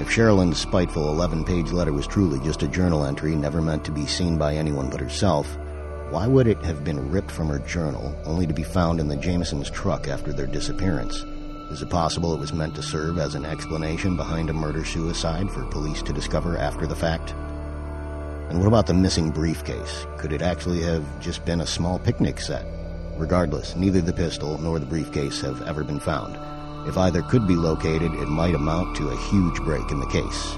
If 0.00 0.08
Sherilyn's 0.08 0.58
spiteful 0.58 1.08
11 1.08 1.44
page 1.44 1.72
letter 1.72 1.92
was 1.92 2.06
truly 2.06 2.40
just 2.40 2.62
a 2.62 2.68
journal 2.68 3.04
entry 3.04 3.34
never 3.34 3.60
meant 3.60 3.84
to 3.84 3.92
be 3.92 4.06
seen 4.06 4.38
by 4.38 4.54
anyone 4.54 4.88
but 4.88 5.00
herself, 5.00 5.58
why 6.10 6.26
would 6.26 6.46
it 6.46 6.64
have 6.64 6.84
been 6.84 7.10
ripped 7.10 7.30
from 7.30 7.48
her 7.48 7.58
journal 7.58 8.18
only 8.24 8.46
to 8.46 8.54
be 8.54 8.62
found 8.62 8.98
in 8.98 9.08
the 9.08 9.16
Jamisons' 9.16 9.70
truck 9.70 10.08
after 10.08 10.32
their 10.32 10.46
disappearance? 10.46 11.24
Is 11.70 11.82
it 11.82 11.90
possible 11.90 12.34
it 12.34 12.40
was 12.40 12.52
meant 12.52 12.74
to 12.76 12.82
serve 12.82 13.18
as 13.18 13.34
an 13.34 13.44
explanation 13.44 14.16
behind 14.16 14.50
a 14.50 14.52
murder 14.52 14.84
suicide 14.84 15.50
for 15.50 15.64
police 15.66 16.02
to 16.02 16.12
discover 16.12 16.56
after 16.56 16.86
the 16.86 16.96
fact? 16.96 17.34
And 18.50 18.58
what 18.58 18.66
about 18.66 18.88
the 18.88 18.94
missing 18.94 19.30
briefcase? 19.30 20.06
Could 20.18 20.32
it 20.32 20.42
actually 20.42 20.82
have 20.82 21.04
just 21.20 21.44
been 21.44 21.60
a 21.60 21.66
small 21.66 22.00
picnic 22.00 22.40
set? 22.40 22.66
Regardless, 23.16 23.76
neither 23.76 24.00
the 24.00 24.12
pistol 24.12 24.58
nor 24.58 24.80
the 24.80 24.86
briefcase 24.86 25.40
have 25.40 25.62
ever 25.68 25.84
been 25.84 26.00
found. 26.00 26.36
If 26.88 26.98
either 26.98 27.22
could 27.22 27.46
be 27.46 27.54
located, 27.54 28.12
it 28.12 28.26
might 28.26 28.56
amount 28.56 28.96
to 28.96 29.10
a 29.10 29.16
huge 29.28 29.56
break 29.60 29.88
in 29.92 30.00
the 30.00 30.06
case. 30.06 30.56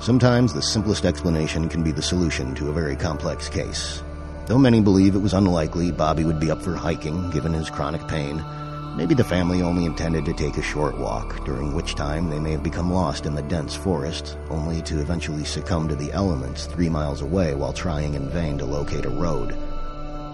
Sometimes 0.00 0.52
the 0.52 0.62
simplest 0.62 1.04
explanation 1.04 1.68
can 1.68 1.82
be 1.82 1.90
the 1.90 2.02
solution 2.02 2.54
to 2.54 2.68
a 2.68 2.72
very 2.72 2.94
complex 2.94 3.48
case. 3.48 4.00
Though 4.46 4.58
many 4.58 4.80
believe 4.80 5.16
it 5.16 5.18
was 5.18 5.34
unlikely 5.34 5.90
Bobby 5.90 6.24
would 6.24 6.38
be 6.38 6.52
up 6.52 6.62
for 6.62 6.76
hiking 6.76 7.30
given 7.30 7.52
his 7.52 7.68
chronic 7.68 8.06
pain, 8.06 8.44
Maybe 8.98 9.14
the 9.14 9.22
family 9.22 9.62
only 9.62 9.84
intended 9.84 10.24
to 10.24 10.32
take 10.32 10.56
a 10.56 10.62
short 10.62 10.98
walk, 10.98 11.44
during 11.44 11.72
which 11.72 11.94
time 11.94 12.28
they 12.28 12.40
may 12.40 12.50
have 12.50 12.64
become 12.64 12.92
lost 12.92 13.26
in 13.26 13.34
the 13.36 13.42
dense 13.42 13.76
forest, 13.76 14.36
only 14.50 14.82
to 14.82 15.00
eventually 15.00 15.44
succumb 15.44 15.86
to 15.86 15.94
the 15.94 16.10
elements 16.10 16.66
three 16.66 16.88
miles 16.88 17.22
away 17.22 17.54
while 17.54 17.72
trying 17.72 18.14
in 18.14 18.28
vain 18.28 18.58
to 18.58 18.64
locate 18.64 19.04
a 19.04 19.08
road. 19.08 19.56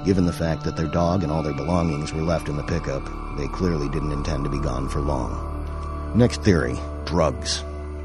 Given 0.07 0.25
the 0.25 0.33
fact 0.33 0.65
that 0.65 0.79
their 0.79 0.87
dog 0.87 1.23
and 1.23 1.31
all 1.31 1.43
their 1.43 1.53
belongings 1.53 2.15
were 2.15 2.23
left 2.23 2.49
in 2.49 2.57
the 2.57 2.63
pickup, 2.63 3.05
they 3.37 3.49
clearly 3.49 3.91
didn't 3.91 4.13
intend 4.13 4.45
to 4.45 4.51
be 4.51 4.61
gone 4.61 4.89
for 4.89 5.01
long. 5.01 6.15
Next 6.17 6.43
theory 6.43 6.79
drugs. 7.05 7.63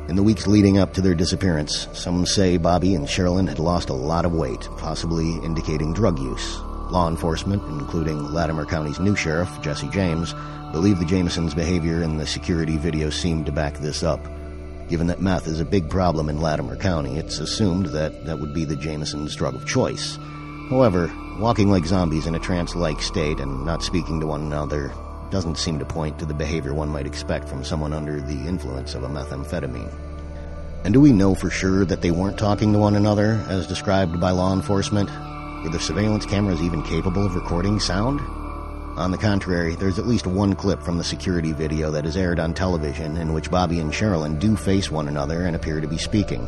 In 0.09 0.17
the 0.17 0.23
weeks 0.23 0.45
leading 0.45 0.77
up 0.77 0.93
to 0.95 1.01
their 1.01 1.15
disappearance, 1.15 1.87
some 1.93 2.25
say 2.25 2.57
Bobby 2.57 2.95
and 2.95 3.07
Sherilyn 3.07 3.47
had 3.47 3.59
lost 3.59 3.87
a 3.87 3.93
lot 3.93 4.25
of 4.25 4.33
weight, 4.33 4.67
possibly 4.75 5.35
indicating 5.37 5.93
drug 5.93 6.19
use. 6.19 6.59
Law 6.89 7.07
enforcement, 7.07 7.61
including 7.67 8.33
Latimer 8.33 8.65
County's 8.65 8.99
new 8.99 9.15
sheriff, 9.15 9.49
Jesse 9.61 9.89
James, 9.89 10.33
believe 10.71 10.97
the 10.97 11.05
Jamisons' 11.05 11.55
behavior 11.55 12.01
in 12.01 12.17
the 12.17 12.25
security 12.25 12.77
video 12.77 13.11
seemed 13.11 13.45
to 13.45 13.51
back 13.51 13.77
this 13.77 14.01
up. 14.01 14.19
Given 14.89 15.05
that 15.07 15.21
meth 15.21 15.45
is 15.45 15.59
a 15.59 15.65
big 15.65 15.87
problem 15.87 16.29
in 16.29 16.41
Latimer 16.41 16.75
County, 16.75 17.17
it's 17.17 17.37
assumed 17.37 17.87
that 17.87 18.25
that 18.25 18.39
would 18.39 18.55
be 18.55 18.65
the 18.65 18.75
Jamisons' 18.75 19.35
drug 19.35 19.53
of 19.53 19.67
choice. 19.67 20.17
However, 20.71 21.11
walking 21.39 21.69
like 21.69 21.85
zombies 21.85 22.25
in 22.25 22.33
a 22.33 22.39
trance-like 22.39 23.01
state 23.03 23.39
and 23.39 23.65
not 23.65 23.83
speaking 23.83 24.19
to 24.19 24.27
one 24.27 24.41
another 24.41 24.91
doesn't 25.29 25.59
seem 25.59 25.77
to 25.77 25.85
point 25.85 26.17
to 26.17 26.25
the 26.25 26.33
behavior 26.33 26.73
one 26.73 26.89
might 26.89 27.05
expect 27.05 27.47
from 27.47 27.63
someone 27.63 27.93
under 27.93 28.19
the 28.19 28.47
influence 28.47 28.95
of 28.95 29.03
a 29.03 29.07
methamphetamine. 29.07 29.93
And 30.83 30.93
do 30.93 30.99
we 30.99 31.13
know 31.13 31.35
for 31.35 31.51
sure 31.51 31.85
that 31.85 32.01
they 32.01 32.09
weren't 32.09 32.39
talking 32.39 32.73
to 32.73 32.79
one 32.79 32.95
another, 32.95 33.43
as 33.47 33.67
described 33.67 34.19
by 34.19 34.31
law 34.31 34.53
enforcement? 34.53 35.11
Were 35.63 35.69
the 35.69 35.79
surveillance 35.79 36.25
cameras 36.25 36.61
even 36.61 36.81
capable 36.83 37.25
of 37.25 37.35
recording 37.35 37.81
sound? 37.81 38.21
On 38.97 39.11
the 39.11 39.17
contrary, 39.17 39.75
there's 39.75 39.99
at 39.99 40.07
least 40.07 40.25
one 40.25 40.55
clip 40.55 40.81
from 40.81 40.97
the 40.97 41.03
security 41.03 41.51
video 41.51 41.91
that 41.91 42.05
is 42.05 42.15
aired 42.15 42.39
on 42.39 42.53
television 42.53 43.17
in 43.17 43.33
which 43.33 43.51
Bobby 43.51 43.81
and 43.81 43.91
Sherilyn 43.91 44.39
do 44.39 44.55
face 44.55 44.89
one 44.89 45.09
another 45.09 45.43
and 45.45 45.57
appear 45.57 45.81
to 45.81 45.87
be 45.87 45.97
speaking. 45.97 46.47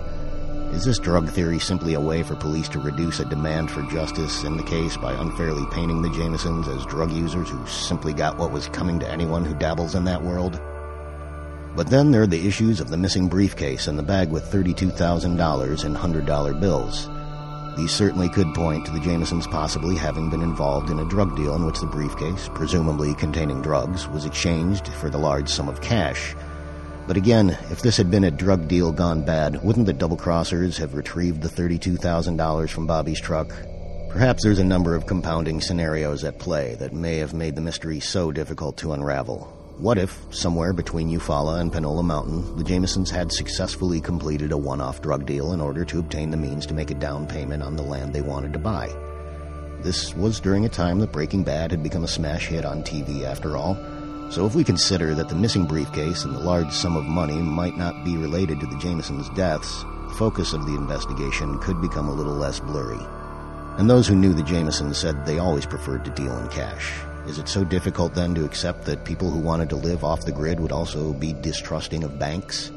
Is 0.71 0.86
this 0.86 0.97
drug 0.97 1.30
theory 1.30 1.60
simply 1.60 1.93
a 1.95 2.00
way 2.00 2.24
for 2.24 2.38
police 2.38 2.69
to 2.69 2.80
reduce 2.80 3.19
a 3.19 3.26
demand 3.26 3.69
for 3.69 3.82
justice 3.91 4.45
in 4.45 4.56
the 4.56 4.63
case 4.63 4.95
by 4.95 5.12
unfairly 5.12 5.65
painting 5.74 6.02
the 6.02 6.10
Jamisons 6.10 6.74
as 6.74 6.86
drug 6.86 7.12
users 7.12 7.50
who 7.50 7.67
simply 7.67 8.13
got 8.13 8.38
what 8.38 8.54
was 8.54 8.69
coming 8.69 8.97
to 9.02 9.12
anyone 9.12 9.43
who 9.43 9.54
dabbles 9.56 9.93
in 9.93 10.06
that 10.06 10.24
world? 10.24 10.62
But 11.76 11.88
then 11.88 12.12
there 12.12 12.21
are 12.21 12.28
the 12.28 12.47
issues 12.47 12.80
of 12.80 12.88
the 12.88 12.97
missing 12.97 13.28
briefcase 13.28 13.88
and 13.88 14.00
the 14.00 14.04
bag 14.04 14.30
with 14.30 14.50
$32,000 14.50 15.86
in 15.86 15.95
$100 15.95 16.60
bills. 16.62 17.10
These 17.77 17.91
certainly 17.91 18.27
could 18.27 18.53
point 18.53 18.86
to 18.86 18.91
the 18.91 18.99
Jamisons 18.99 19.49
possibly 19.49 19.95
having 19.95 20.29
been 20.29 20.41
involved 20.41 20.89
in 20.89 20.99
a 20.99 21.05
drug 21.05 21.38
deal 21.38 21.55
in 21.55 21.65
which 21.65 21.79
the 21.79 21.88
briefcase, 21.88 22.49
presumably 22.53 23.13
containing 23.15 23.62
drugs, 23.62 24.07
was 24.10 24.25
exchanged 24.25 24.89
for 24.89 25.10
the 25.10 25.17
large 25.17 25.47
sum 25.47 25.69
of 25.69 25.79
cash. 25.79 26.36
But 27.07 27.15
again, 27.15 27.57
if 27.69 27.81
this 27.81 27.95
had 27.95 28.12
been 28.12 28.25
a 28.25 28.31
drug 28.31 28.67
deal 28.67 28.91
gone 28.91 29.23
bad, 29.23 29.63
wouldn't 29.63 29.86
the 29.86 29.93
double 29.93 30.17
crossers 30.17 30.77
have 30.77 30.95
retrieved 30.95 31.41
the 31.41 31.49
$32,000 31.49 32.69
from 32.69 32.88
Bobby's 32.88 33.21
truck? 33.21 33.53
Perhaps 34.10 34.43
there's 34.43 34.60
a 34.60 34.63
number 34.65 34.93
of 34.93 35.05
compounding 35.05 35.62
scenarios 35.62 36.25
at 36.25 36.39
play 36.39 36.75
that 36.75 36.91
may 36.93 37.17
have 37.17 37.34
made 37.34 37.55
the 37.55 37.62
mystery 37.62 38.01
so 38.01 38.34
difficult 38.34 38.75
to 38.77 38.91
unravel. 38.91 39.61
What 39.82 39.98
if, 39.98 40.28
somewhere 40.30 40.74
between 40.74 41.10
Eufaula 41.10 41.60
and 41.60 41.74
Panola 41.74 42.04
Mountain, 42.04 42.56
the 42.56 42.63
Jamisons 42.63 43.10
had 43.10 43.32
successfully 43.32 44.00
completed 44.00 44.52
a 44.52 44.58
one 44.58 44.80
off 44.80 45.02
drug 45.02 45.26
deal 45.26 45.54
in 45.54 45.60
order 45.60 45.84
to 45.86 45.98
obtain 45.98 46.30
the 46.30 46.38
means 46.38 46.67
to 46.67 46.76
make 46.76 46.91
a 46.91 46.94
down 46.94 47.26
payment 47.26 47.63
on 47.63 47.76
the 47.76 47.82
land 47.82 48.13
they 48.13 48.22
wanted 48.22 48.54
to 48.54 48.60
buy? 48.60 48.96
This 49.82 50.15
was 50.15 50.39
during 50.39 50.65
a 50.65 50.70
time 50.70 51.00
that 51.00 51.12
Breaking 51.12 51.41
Bad 51.41 51.72
had 51.72 51.82
become 51.82 52.04
a 52.04 52.08
smash 52.08 52.46
hit 52.46 52.63
on 52.63 52.84
TV, 52.84 53.24
after 53.24 53.58
all. 53.58 53.74
So 54.30 54.46
if 54.46 54.54
we 54.54 54.63
consider 54.63 55.15
that 55.15 55.30
the 55.30 55.36
missing 55.36 55.65
briefcase 55.65 56.26
and 56.26 56.36
the 56.36 56.39
large 56.39 56.72
sum 56.72 56.96
of 56.96 57.06
money 57.06 57.41
might 57.41 57.76
not 57.76 58.06
be 58.06 58.17
related 58.17 58.60
to 58.60 58.67
the 58.67 58.76
Jamisons' 58.76 59.36
deaths, 59.36 59.82
the 59.82 60.15
focus 60.15 60.54
of 60.54 60.67
the 60.67 60.76
investigation 60.76 61.58
could 61.58 61.82
become 61.82 62.08
a 62.08 62.13
little 62.13 62.36
less 62.36 62.60
blurry. 62.60 63.04
And 63.80 63.89
those 63.89 64.08
who 64.08 64.15
knew 64.15 64.34
the 64.34 64.44
Jamisons 64.44 64.98
said 64.98 65.26
they 65.26 65.39
always 65.39 65.65
preferred 65.65 66.06
to 66.06 66.12
deal 66.12 66.38
in 66.38 66.48
cash. 66.50 67.02
Is 67.27 67.38
it 67.38 67.47
so 67.47 67.63
difficult 67.63 68.15
then 68.15 68.34
to 68.36 68.45
accept 68.45 68.84
that 68.86 69.05
people 69.05 69.29
who 69.29 69.39
wanted 69.39 69.69
to 69.69 69.75
live 69.75 70.03
off 70.03 70.25
the 70.25 70.31
grid 70.31 70.60
would 70.60 70.71
also 70.71 71.13
be 71.13 71.34
distrusting 71.34 72.03
of 72.03 72.17
banks? 72.17 72.71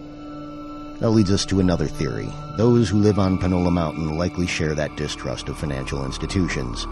That 1.00 1.10
leads 1.10 1.32
us 1.32 1.46
to 1.46 1.60
another 1.60 1.86
theory. 1.86 2.28
Those 2.56 2.88
who 2.88 2.98
live 2.98 3.18
on 3.18 3.38
Panola 3.38 3.70
Mountain 3.70 4.16
likely 4.16 4.46
share 4.46 4.74
that 4.74 4.96
distrust 4.96 5.48
of 5.48 5.58
financial 5.58 6.04
institutions. 6.04 6.86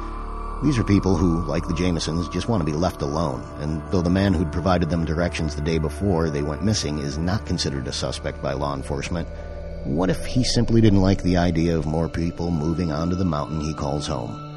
These 0.62 0.78
are 0.78 0.84
people 0.84 1.16
who, 1.16 1.42
like 1.42 1.66
the 1.68 1.74
Jamisons, 1.74 2.32
just 2.32 2.48
want 2.48 2.60
to 2.62 2.64
be 2.64 2.72
left 2.72 3.02
alone, 3.02 3.42
and 3.60 3.82
though 3.90 4.02
the 4.02 4.10
man 4.10 4.32
who'd 4.32 4.52
provided 4.52 4.90
them 4.90 5.04
directions 5.04 5.54
the 5.54 5.62
day 5.62 5.78
before 5.78 6.30
they 6.30 6.42
went 6.42 6.64
missing 6.64 6.98
is 6.98 7.18
not 7.18 7.46
considered 7.46 7.86
a 7.86 7.92
suspect 7.92 8.40
by 8.40 8.52
law 8.52 8.74
enforcement, 8.74 9.28
what 9.84 10.08
if 10.08 10.24
he 10.24 10.42
simply 10.42 10.80
didn't 10.80 11.02
like 11.02 11.22
the 11.22 11.36
idea 11.36 11.76
of 11.76 11.84
more 11.84 12.08
people 12.08 12.50
moving 12.50 12.92
onto 12.92 13.16
the 13.16 13.24
mountain 13.24 13.60
he 13.60 13.74
calls 13.74 14.06
home? 14.06 14.51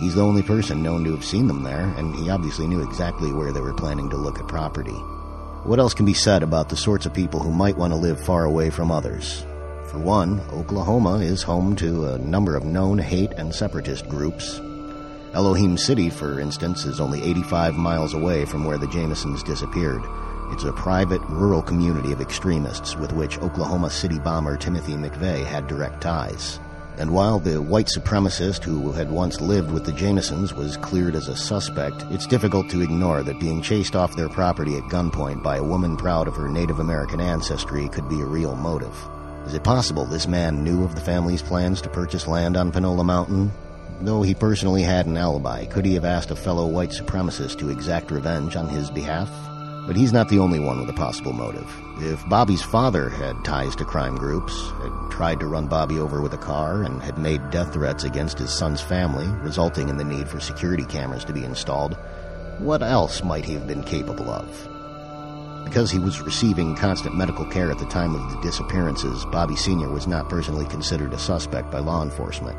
He's 0.00 0.14
the 0.14 0.24
only 0.24 0.42
person 0.42 0.82
known 0.82 1.04
to 1.04 1.12
have 1.12 1.24
seen 1.24 1.46
them 1.46 1.62
there, 1.62 1.92
and 1.98 2.14
he 2.14 2.30
obviously 2.30 2.66
knew 2.66 2.80
exactly 2.80 3.32
where 3.32 3.52
they 3.52 3.60
were 3.60 3.74
planning 3.74 4.08
to 4.08 4.16
look 4.16 4.38
at 4.38 4.48
property. 4.48 4.98
What 5.64 5.78
else 5.78 5.92
can 5.92 6.06
be 6.06 6.14
said 6.14 6.42
about 6.42 6.70
the 6.70 6.76
sorts 6.76 7.04
of 7.04 7.12
people 7.12 7.38
who 7.38 7.52
might 7.52 7.76
want 7.76 7.92
to 7.92 7.98
live 7.98 8.18
far 8.18 8.44
away 8.44 8.70
from 8.70 8.90
others? 8.90 9.44
For 9.90 9.98
one, 9.98 10.40
Oklahoma 10.52 11.18
is 11.18 11.42
home 11.42 11.76
to 11.76 12.06
a 12.06 12.18
number 12.18 12.56
of 12.56 12.64
known 12.64 12.96
hate 12.96 13.32
and 13.32 13.54
separatist 13.54 14.08
groups. 14.08 14.58
Elohim 15.34 15.76
City, 15.76 16.08
for 16.08 16.40
instance, 16.40 16.86
is 16.86 16.98
only 16.98 17.22
85 17.22 17.74
miles 17.74 18.14
away 18.14 18.46
from 18.46 18.64
where 18.64 18.78
the 18.78 18.86
Jamisons 18.86 19.44
disappeared. 19.44 20.02
It's 20.50 20.64
a 20.64 20.72
private, 20.72 21.20
rural 21.28 21.60
community 21.60 22.10
of 22.12 22.22
extremists 22.22 22.96
with 22.96 23.12
which 23.12 23.38
Oklahoma 23.40 23.90
City 23.90 24.18
bomber 24.18 24.56
Timothy 24.56 24.94
McVeigh 24.94 25.44
had 25.44 25.66
direct 25.66 26.00
ties. 26.00 26.58
And 26.98 27.12
while 27.12 27.38
the 27.38 27.62
white 27.62 27.86
supremacist 27.86 28.62
who 28.62 28.92
had 28.92 29.10
once 29.10 29.40
lived 29.40 29.70
with 29.70 29.84
the 29.84 29.92
Jamisons 29.92 30.52
was 30.52 30.76
cleared 30.76 31.14
as 31.14 31.28
a 31.28 31.36
suspect, 31.36 32.04
it's 32.10 32.26
difficult 32.26 32.68
to 32.70 32.82
ignore 32.82 33.22
that 33.22 33.40
being 33.40 33.62
chased 33.62 33.96
off 33.96 34.16
their 34.16 34.28
property 34.28 34.76
at 34.76 34.84
gunpoint 34.84 35.42
by 35.42 35.56
a 35.56 35.64
woman 35.64 35.96
proud 35.96 36.28
of 36.28 36.36
her 36.36 36.48
Native 36.48 36.78
American 36.78 37.20
ancestry 37.20 37.88
could 37.88 38.08
be 38.08 38.20
a 38.20 38.26
real 38.26 38.54
motive. 38.54 38.94
Is 39.46 39.54
it 39.54 39.64
possible 39.64 40.04
this 40.04 40.28
man 40.28 40.62
knew 40.62 40.84
of 40.84 40.94
the 40.94 41.00
family's 41.00 41.42
plans 41.42 41.80
to 41.82 41.88
purchase 41.88 42.26
land 42.26 42.56
on 42.56 42.70
Panola 42.70 43.04
Mountain? 43.04 43.50
Though 44.02 44.22
he 44.22 44.34
personally 44.34 44.82
had 44.82 45.06
an 45.06 45.16
alibi, 45.16 45.64
could 45.66 45.84
he 45.84 45.94
have 45.94 46.04
asked 46.04 46.30
a 46.30 46.36
fellow 46.36 46.66
white 46.66 46.90
supremacist 46.90 47.58
to 47.58 47.70
exact 47.70 48.10
revenge 48.10 48.56
on 48.56 48.68
his 48.68 48.90
behalf? 48.90 49.30
But 49.86 49.96
he's 49.96 50.12
not 50.12 50.28
the 50.28 50.38
only 50.38 50.60
one 50.60 50.78
with 50.80 50.90
a 50.90 50.94
possible 50.94 51.32
motive. 51.32 51.68
If 51.98 52.28
Bobby's 52.28 52.62
father 52.62 53.08
had 53.08 53.44
ties 53.44 53.74
to 53.76 53.84
crime 53.84 54.16
groups, 54.16 54.70
had 54.82 55.10
tried 55.10 55.40
to 55.40 55.46
run 55.46 55.66
Bobby 55.66 55.98
over 55.98 56.20
with 56.20 56.34
a 56.34 56.38
car, 56.38 56.82
and 56.82 57.02
had 57.02 57.18
made 57.18 57.50
death 57.50 57.72
threats 57.72 58.04
against 58.04 58.38
his 58.38 58.52
son's 58.52 58.80
family, 58.80 59.26
resulting 59.42 59.88
in 59.88 59.96
the 59.96 60.04
need 60.04 60.28
for 60.28 60.40
security 60.40 60.84
cameras 60.84 61.24
to 61.24 61.32
be 61.32 61.44
installed, 61.44 61.96
what 62.58 62.82
else 62.82 63.24
might 63.24 63.44
he 63.44 63.54
have 63.54 63.66
been 63.66 63.82
capable 63.82 64.30
of? 64.30 64.68
Because 65.64 65.90
he 65.90 65.98
was 65.98 66.20
receiving 66.20 66.76
constant 66.76 67.16
medical 67.16 67.44
care 67.44 67.70
at 67.70 67.78
the 67.78 67.86
time 67.86 68.14
of 68.14 68.30
the 68.30 68.40
disappearances, 68.42 69.24
Bobby 69.26 69.56
Sr. 69.56 69.88
was 69.88 70.06
not 70.06 70.28
personally 70.28 70.66
considered 70.66 71.12
a 71.12 71.18
suspect 71.18 71.70
by 71.70 71.78
law 71.78 72.02
enforcement. 72.02 72.58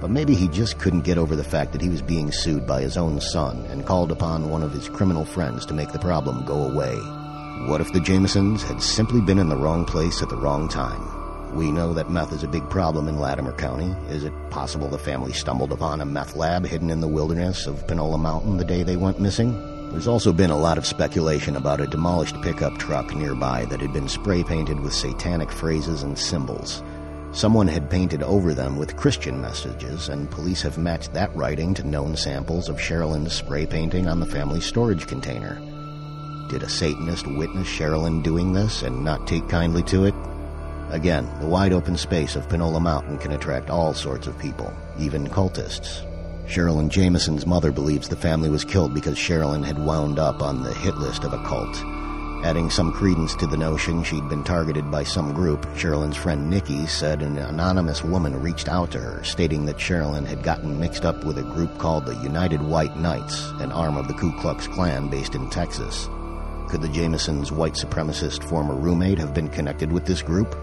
But 0.00 0.10
maybe 0.10 0.34
he 0.34 0.48
just 0.48 0.78
couldn't 0.78 1.02
get 1.02 1.18
over 1.18 1.34
the 1.34 1.44
fact 1.44 1.72
that 1.72 1.80
he 1.80 1.88
was 1.88 2.02
being 2.02 2.30
sued 2.30 2.66
by 2.66 2.82
his 2.82 2.96
own 2.96 3.20
son 3.20 3.64
and 3.66 3.86
called 3.86 4.12
upon 4.12 4.50
one 4.50 4.62
of 4.62 4.72
his 4.72 4.88
criminal 4.88 5.24
friends 5.24 5.64
to 5.66 5.74
make 5.74 5.92
the 5.92 5.98
problem 5.98 6.44
go 6.44 6.66
away. 6.66 6.94
What 7.68 7.80
if 7.80 7.92
the 7.92 8.00
Jamisons 8.00 8.62
had 8.62 8.82
simply 8.82 9.20
been 9.20 9.38
in 9.38 9.48
the 9.48 9.56
wrong 9.56 9.84
place 9.84 10.22
at 10.22 10.28
the 10.28 10.36
wrong 10.36 10.68
time? 10.68 11.54
We 11.54 11.70
know 11.70 11.94
that 11.94 12.10
meth 12.10 12.32
is 12.32 12.42
a 12.42 12.48
big 12.48 12.68
problem 12.68 13.06
in 13.06 13.18
Latimer 13.18 13.52
County. 13.52 13.94
Is 14.12 14.24
it 14.24 14.32
possible 14.50 14.88
the 14.88 14.98
family 14.98 15.32
stumbled 15.32 15.72
upon 15.72 16.00
a 16.00 16.04
meth 16.04 16.34
lab 16.34 16.66
hidden 16.66 16.90
in 16.90 17.00
the 17.00 17.08
wilderness 17.08 17.66
of 17.66 17.86
Panola 17.86 18.18
Mountain 18.18 18.56
the 18.56 18.64
day 18.64 18.82
they 18.82 18.96
went 18.96 19.20
missing? 19.20 19.52
There's 19.92 20.08
also 20.08 20.32
been 20.32 20.50
a 20.50 20.58
lot 20.58 20.78
of 20.78 20.84
speculation 20.84 21.54
about 21.54 21.80
a 21.80 21.86
demolished 21.86 22.42
pickup 22.42 22.76
truck 22.78 23.14
nearby 23.14 23.66
that 23.66 23.80
had 23.80 23.92
been 23.92 24.08
spray 24.08 24.42
painted 24.42 24.80
with 24.80 24.92
satanic 24.92 25.52
phrases 25.52 26.02
and 26.02 26.18
symbols. 26.18 26.82
Someone 27.34 27.66
had 27.66 27.90
painted 27.90 28.22
over 28.22 28.54
them 28.54 28.76
with 28.76 28.96
Christian 28.96 29.40
messages, 29.40 30.08
and 30.08 30.30
police 30.30 30.62
have 30.62 30.78
matched 30.78 31.12
that 31.14 31.34
writing 31.34 31.74
to 31.74 31.82
known 31.82 32.16
samples 32.16 32.68
of 32.68 32.76
Sherilyn's 32.76 33.32
spray 33.32 33.66
painting 33.66 34.06
on 34.06 34.20
the 34.20 34.26
family 34.26 34.60
storage 34.60 35.08
container. 35.08 35.60
Did 36.48 36.62
a 36.62 36.68
Satanist 36.68 37.26
witness 37.26 37.66
Sherilyn 37.66 38.22
doing 38.22 38.52
this 38.52 38.82
and 38.82 39.04
not 39.04 39.26
take 39.26 39.48
kindly 39.48 39.82
to 39.82 40.04
it? 40.04 40.14
Again, 40.90 41.28
the 41.40 41.48
wide 41.48 41.72
open 41.72 41.96
space 41.96 42.36
of 42.36 42.48
Panola 42.48 42.78
Mountain 42.78 43.18
can 43.18 43.32
attract 43.32 43.68
all 43.68 43.94
sorts 43.94 44.28
of 44.28 44.38
people, 44.38 44.72
even 44.96 45.26
cultists. 45.26 46.08
Sherilyn 46.46 46.88
Jamison's 46.88 47.46
mother 47.46 47.72
believes 47.72 48.08
the 48.08 48.14
family 48.14 48.48
was 48.48 48.64
killed 48.64 48.94
because 48.94 49.18
Sherilyn 49.18 49.64
had 49.64 49.84
wound 49.84 50.20
up 50.20 50.40
on 50.40 50.62
the 50.62 50.72
hit 50.72 50.94
list 50.98 51.24
of 51.24 51.32
a 51.32 51.42
cult. 51.42 51.74
Adding 52.44 52.68
some 52.68 52.92
credence 52.92 53.34
to 53.36 53.46
the 53.46 53.56
notion 53.56 54.04
she'd 54.04 54.28
been 54.28 54.44
targeted 54.44 54.90
by 54.90 55.02
some 55.02 55.32
group, 55.32 55.64
Sherilyn's 55.76 56.18
friend 56.18 56.50
Nikki 56.50 56.86
said 56.86 57.22
an 57.22 57.38
anonymous 57.38 58.04
woman 58.04 58.38
reached 58.38 58.68
out 58.68 58.90
to 58.90 59.00
her, 59.00 59.24
stating 59.24 59.64
that 59.64 59.78
Sherilyn 59.78 60.26
had 60.26 60.42
gotten 60.42 60.78
mixed 60.78 61.06
up 61.06 61.24
with 61.24 61.38
a 61.38 61.42
group 61.42 61.78
called 61.78 62.04
the 62.04 62.16
United 62.16 62.60
White 62.60 62.98
Knights, 62.98 63.48
an 63.60 63.72
arm 63.72 63.96
of 63.96 64.08
the 64.08 64.12
Ku 64.12 64.30
Klux 64.40 64.66
Klan 64.66 65.08
based 65.08 65.34
in 65.34 65.48
Texas. 65.48 66.10
Could 66.68 66.82
the 66.82 66.88
Jamisons' 66.88 67.50
white 67.50 67.76
supremacist 67.76 68.44
former 68.44 68.74
roommate 68.74 69.18
have 69.18 69.32
been 69.32 69.48
connected 69.48 69.90
with 69.90 70.04
this 70.04 70.20
group? 70.20 70.54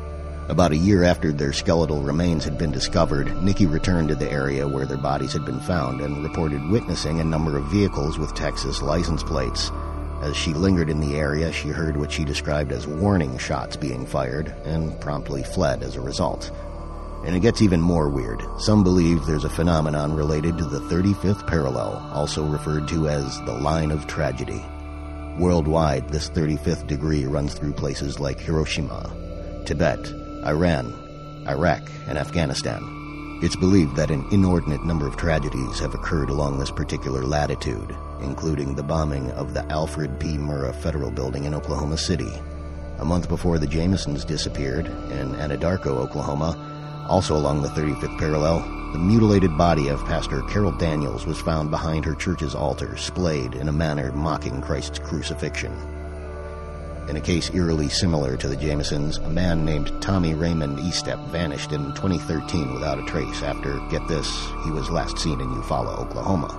About 0.50 0.74
a 0.74 0.78
year 0.78 1.04
after 1.04 1.32
their 1.32 1.52
skeletal 1.52 2.04
remains 2.04 2.44
had 2.44 2.60
been 2.60 2.72
discovered, 2.72 3.42
Nikki 3.42 3.66
returned 3.66 4.10
to 4.10 4.16
the 4.16 4.32
area 4.32 4.68
where 4.68 4.86
their 4.86 4.98
bodies 4.98 5.34
had 5.34 5.46
been 5.46 5.60
found 5.62 6.02
and 6.02 6.24
reported 6.24 6.64
witnessing 6.70 7.20
a 7.20 7.24
number 7.24 7.58
of 7.58 7.72
vehicles 7.72 8.20
with 8.20 8.36
Texas 8.36 8.84
license 8.84 9.24
plates. 9.24 9.72
As 10.22 10.38
she 10.38 10.54
lingered 10.54 10.90
in 10.90 11.00
the 11.00 11.16
area, 11.16 11.52
she 11.52 11.70
heard 11.70 11.98
what 11.98 12.12
she 12.12 12.24
described 12.24 12.72
as 12.72 12.86
warning 12.86 13.40
shots 13.40 13.76
being 13.76 14.06
fired 14.06 14.50
and 14.66 15.00
promptly 15.02 15.42
fled 15.42 15.82
as 15.82 15.96
a 15.96 16.02
result. 16.02 16.52
And 17.26 17.36
it 17.36 17.40
gets 17.40 17.62
even 17.64 17.82
more 17.82 18.08
weird. 18.08 18.44
Some 18.60 18.84
believe 18.84 19.26
there's 19.26 19.46
a 19.46 19.50
phenomenon 19.50 20.16
related 20.16 20.60
to 20.60 20.66
the 20.66 20.80
35th 20.80 21.48
parallel, 21.48 21.98
also 22.14 22.46
referred 22.46 22.88
to 22.90 23.08
as 23.08 23.40
the 23.46 23.54
line 23.54 23.90
of 23.90 24.06
tragedy. 24.06 24.64
Worldwide, 25.40 26.10
this 26.10 26.30
35th 26.30 26.86
degree 26.86 27.26
runs 27.26 27.56
through 27.56 27.74
places 27.74 28.20
like 28.20 28.40
Hiroshima, 28.40 29.12
Tibet, 29.66 30.14
Iran, 30.46 30.94
Iraq, 31.48 31.82
and 32.08 32.20
Afghanistan. 32.20 33.01
It's 33.42 33.56
believed 33.56 33.96
that 33.96 34.12
an 34.12 34.24
inordinate 34.30 34.86
number 34.86 35.08
of 35.08 35.18
tragedies 35.18 35.80
have 35.80 35.96
occurred 35.96 36.30
along 36.30 36.60
this 36.60 36.70
particular 36.70 37.24
latitude, 37.24 37.96
including 38.22 38.76
the 38.76 38.84
bombing 38.84 39.32
of 39.32 39.56
the 39.56 39.66
Alfred 39.72 40.20
P. 40.20 40.38
Murrah 40.38 40.76
Federal 40.76 41.10
Building 41.10 41.46
in 41.46 41.56
Oklahoma 41.56 41.98
City. 41.98 42.32
A 43.00 43.04
month 43.04 43.28
before 43.28 43.58
the 43.58 43.66
Jamisons 43.66 44.28
disappeared, 44.28 44.86
in 44.86 45.34
Anadarko, 45.38 45.88
Oklahoma, 45.88 47.06
also 47.10 47.36
along 47.36 47.64
the 47.64 47.70
35th 47.70 48.20
parallel, 48.20 48.60
the 48.94 49.00
mutilated 49.00 49.58
body 49.58 49.88
of 49.88 50.06
Pastor 50.06 50.44
Carol 50.44 50.74
Daniels 50.74 51.26
was 51.26 51.42
found 51.42 51.72
behind 51.72 52.06
her 52.06 52.14
church's 52.14 52.54
altar, 52.54 52.96
splayed 52.96 53.56
in 53.56 53.70
a 53.70 53.74
manner 53.74 54.12
mocking 54.12 54.62
Christ's 54.62 55.00
crucifixion. 55.00 56.01
In 57.12 57.18
a 57.18 57.20
case 57.20 57.54
eerily 57.54 57.90
similar 57.90 58.38
to 58.38 58.48
the 58.48 58.56
Jamisons, 58.56 59.18
a 59.26 59.30
man 59.30 59.66
named 59.66 59.92
Tommy 60.02 60.34
Raymond 60.34 60.80
Estep 60.80 61.22
vanished 61.28 61.74
in 61.74 61.94
2013 61.94 62.74
without 62.74 63.00
a 63.00 63.04
trace 63.04 63.44
after, 63.44 63.82
get 63.90 64.08
this, 64.08 64.34
he 64.64 64.72
was 64.72 64.90
last 64.90 65.20
seen 65.20 65.42
in 65.42 65.50
Eufaula, 65.50 66.00
Oklahoma. 66.00 66.58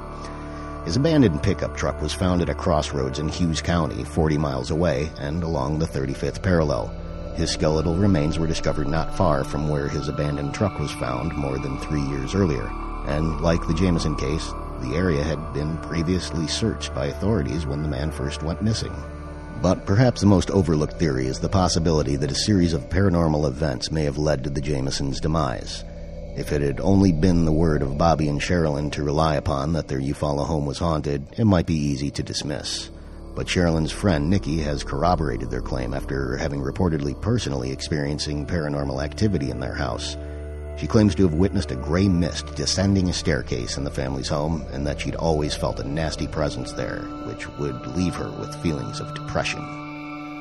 His 0.85 0.97
abandoned 0.97 1.43
pickup 1.43 1.75
truck 1.75 2.03
was 2.03 2.13
found 2.13 2.43
at 2.43 2.51
a 2.51 2.55
crossroads 2.55 3.19
in 3.19 3.29
Hughes 3.29 3.63
County, 3.63 4.05
40 4.05 4.37
miles 4.37 4.71
away, 4.71 5.11
and 5.19 5.43
along 5.43 5.79
the 5.79 5.87
35th 5.87 6.43
parallel. 6.43 6.89
His 7.35 7.51
skeletal 7.51 7.97
remains 7.97 8.39
were 8.39 8.47
discovered 8.47 8.89
not 8.89 9.17
far 9.17 9.45
from 9.45 9.71
where 9.71 9.89
his 9.89 10.09
abandoned 10.09 10.53
truck 10.53 10.79
was 10.79 10.93
found 10.93 11.35
more 11.35 11.59
than 11.59 11.79
three 11.79 12.03
years 12.03 12.35
earlier, 12.35 12.67
and 13.07 13.41
like 13.41 13.67
the 13.67 13.75
Jamison 13.75 14.17
case, 14.17 14.53
the 14.83 14.97
area 14.97 15.25
had 15.25 15.55
been 15.55 15.79
previously 15.79 16.47
searched 16.47 16.95
by 16.95 17.07
authorities 17.07 17.65
when 17.65 17.83
the 17.83 17.89
man 17.89 18.11
first 18.11 18.43
went 18.43 18.61
missing. 18.61 18.95
But 19.63 19.87
perhaps 19.87 20.21
the 20.21 20.27
most 20.27 20.51
overlooked 20.51 20.99
theory 20.99 21.29
is 21.29 21.39
the 21.39 21.49
possibility 21.49 22.17
that 22.17 22.33
a 22.33 22.35
series 22.35 22.73
of 22.73 22.89
paranormal 22.89 23.47
events 23.47 23.93
may 23.93 24.03
have 24.03 24.19
led 24.19 24.43
to 24.43 24.51
the 24.51 24.61
Jamisons' 24.61 25.21
demise. 25.21 25.85
If 26.37 26.51
it 26.51 26.63
had 26.63 26.81
only 26.81 27.13
been 27.13 27.45
the 27.45 27.53
word 27.53 27.81
of 27.81 27.97
Bobby 27.97 28.27
and 28.27 28.41
Sherilyn 28.41 28.91
to 28.93 29.05
rely 29.05 29.37
upon 29.37 29.73
that 29.75 29.87
their 29.87 30.01
Eufaula 30.01 30.47
home 30.47 30.67
was 30.67 30.79
haunted, 30.79 31.29
it 31.39 31.45
might 31.45 31.67
be 31.67 31.77
easy 31.77 32.11
to 32.11 32.25
dismiss. 32.25 32.91
But 33.37 33.47
Sherilyn's 33.47 33.93
friend 33.93 34.29
Nikki 34.29 34.59
has 34.63 34.83
corroborated 34.83 35.49
their 35.49 35.63
claim 35.63 35.95
after 35.95 36.37
having 36.37 36.61
reportedly 36.61 37.19
personally 37.21 37.71
experiencing 37.71 38.47
paranormal 38.47 39.03
activity 39.03 39.51
in 39.51 39.61
their 39.61 39.75
house. 39.75 40.17
She 40.77 40.87
claims 40.87 41.15
to 41.15 41.23
have 41.23 41.35
witnessed 41.35 41.71
a 41.71 41.77
gray 41.77 42.09
mist 42.09 42.55
descending 42.55 43.09
a 43.09 43.13
staircase 43.13 43.77
in 43.77 43.85
the 43.85 43.91
family's 43.91 44.29
home 44.29 44.67
and 44.73 44.87
that 44.87 45.01
she'd 45.01 45.15
always 45.15 45.55
felt 45.55 45.81
a 45.81 45.89
nasty 45.89 46.27
presence 46.27 46.73
there, 46.73 47.03
which 47.27 47.49
would 47.59 47.87
leave 47.89 48.15
her 48.15 48.31
with 48.31 48.61
feelings 48.63 49.01
of 49.01 49.15
depression. 49.15 49.61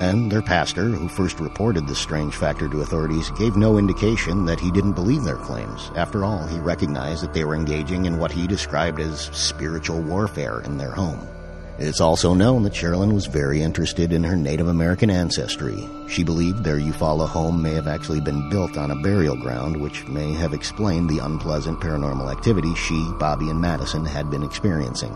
And 0.02 0.32
their 0.32 0.42
pastor, 0.42 0.86
who 0.86 1.08
first 1.08 1.40
reported 1.40 1.88
this 1.88 2.00
strange 2.00 2.36
factor 2.36 2.68
to 2.68 2.82
authorities, 2.82 3.30
gave 3.32 3.56
no 3.56 3.78
indication 3.78 4.46
that 4.46 4.60
he 4.60 4.72
didn't 4.72 4.94
believe 4.94 5.24
their 5.24 5.38
claims. 5.38 5.92
After 5.96 6.26
all, 6.26 6.48
he 6.48 6.58
recognized 6.58 7.22
that 7.22 7.34
they 7.34 7.44
were 7.44 7.54
engaging 7.54 8.06
in 8.06 8.18
what 8.18 8.32
he 8.32 8.48
described 8.48 9.00
as 9.00 9.26
spiritual 9.26 10.02
warfare 10.02 10.62
in 10.62 10.80
their 10.80 10.90
home. 10.90 11.28
It's 11.84 12.00
also 12.00 12.36
known 12.36 12.62
that 12.62 12.74
Sherilyn 12.74 13.12
was 13.12 13.26
very 13.26 13.64
interested 13.64 14.14
in 14.14 14.24
her 14.24 14.36
Native 14.36 14.68
American 14.68 15.10
ancestry. 15.10 15.90
She 16.08 16.24
believed 16.24 16.64
their 16.64 16.78
Eufaula 16.78 17.28
home 17.28 17.60
may 17.60 17.74
have 17.74 17.88
actually 17.88 18.22
been 18.22 18.52
built 18.52 18.78
on 18.78 18.92
a 18.92 18.96
burial 18.96 19.36
ground, 19.36 19.82
which 19.82 20.08
may 20.08 20.32
have 20.34 20.54
explained 20.54 21.10
the 21.10 21.18
unpleasant 21.18 21.80
paranormal 21.80 22.32
activity 22.32 22.76
she, 22.76 23.12
Bobby, 23.18 23.50
and 23.50 23.60
Madison 23.60 24.06
had 24.06 24.30
been 24.30 24.44
experiencing. 24.44 25.12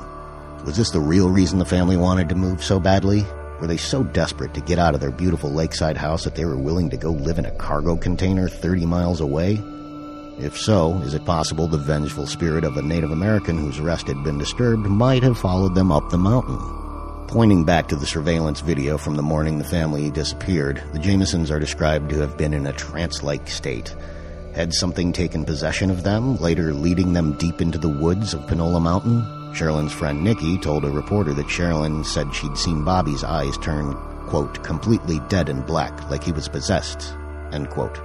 Was 0.65 0.75
this 0.75 0.89
the 0.89 0.99
real 0.99 1.29
reason 1.29 1.59
the 1.59 1.65
family 1.65 1.97
wanted 1.97 2.29
to 2.29 2.35
move 2.35 2.63
so 2.63 2.79
badly? 2.79 3.23
Were 3.61 3.67
they 3.67 3.77
so 3.77 4.03
desperate 4.03 4.55
to 4.55 4.61
get 4.61 4.79
out 4.79 4.95
of 4.95 5.01
their 5.01 5.11
beautiful 5.11 5.51
lakeside 5.51 5.97
house 5.97 6.23
that 6.23 6.33
they 6.33 6.45
were 6.45 6.57
willing 6.57 6.89
to 6.89 6.97
go 6.97 7.11
live 7.11 7.37
in 7.37 7.45
a 7.45 7.51
cargo 7.51 7.95
container 7.95 8.49
30 8.49 8.87
miles 8.87 9.21
away? 9.21 9.61
If 10.37 10.57
so, 10.57 10.95
is 11.03 11.13
it 11.13 11.23
possible 11.23 11.65
the 11.65 11.77
vengeful 11.77 12.27
spirit 12.27 12.65
of 12.65 12.75
a 12.75 12.81
Native 12.81 13.11
American 13.11 13.57
whose 13.57 13.79
rest 13.79 14.07
had 14.07 14.21
been 14.21 14.37
disturbed 14.37 14.85
might 14.85 15.23
have 15.23 15.37
followed 15.37 15.75
them 15.75 15.93
up 15.93 16.09
the 16.09 16.17
mountain? 16.17 16.57
Pointing 17.27 17.63
back 17.63 17.87
to 17.87 17.95
the 17.95 18.05
surveillance 18.05 18.59
video 18.59 18.97
from 18.97 19.15
the 19.15 19.23
morning 19.23 19.57
the 19.57 19.63
family 19.63 20.11
disappeared, 20.11 20.83
the 20.91 20.99
Jamisons 20.99 21.49
are 21.49 21.59
described 21.59 22.09
to 22.09 22.19
have 22.19 22.37
been 22.37 22.53
in 22.53 22.67
a 22.67 22.73
trance 22.73 23.23
like 23.23 23.47
state. 23.47 23.95
Had 24.53 24.73
something 24.73 25.13
taken 25.13 25.45
possession 25.45 25.89
of 25.89 26.03
them, 26.03 26.35
later 26.37 26.73
leading 26.73 27.13
them 27.13 27.37
deep 27.37 27.61
into 27.61 27.77
the 27.77 27.87
woods 27.87 28.33
of 28.33 28.45
Panola 28.45 28.81
Mountain? 28.81 29.21
Sherilyn's 29.53 29.93
friend 29.93 30.21
Nikki 30.21 30.57
told 30.57 30.83
a 30.83 30.89
reporter 30.89 31.33
that 31.33 31.47
Sherilyn 31.47 32.05
said 32.05 32.35
she'd 32.35 32.57
seen 32.57 32.83
Bobby's 32.83 33.23
eyes 33.23 33.57
turn, 33.59 33.93
quote, 34.27 34.61
completely 34.65 35.21
dead 35.29 35.47
and 35.47 35.65
black, 35.65 36.09
like 36.09 36.25
he 36.25 36.33
was 36.33 36.49
possessed, 36.49 37.15
end 37.53 37.69
quote. 37.69 38.01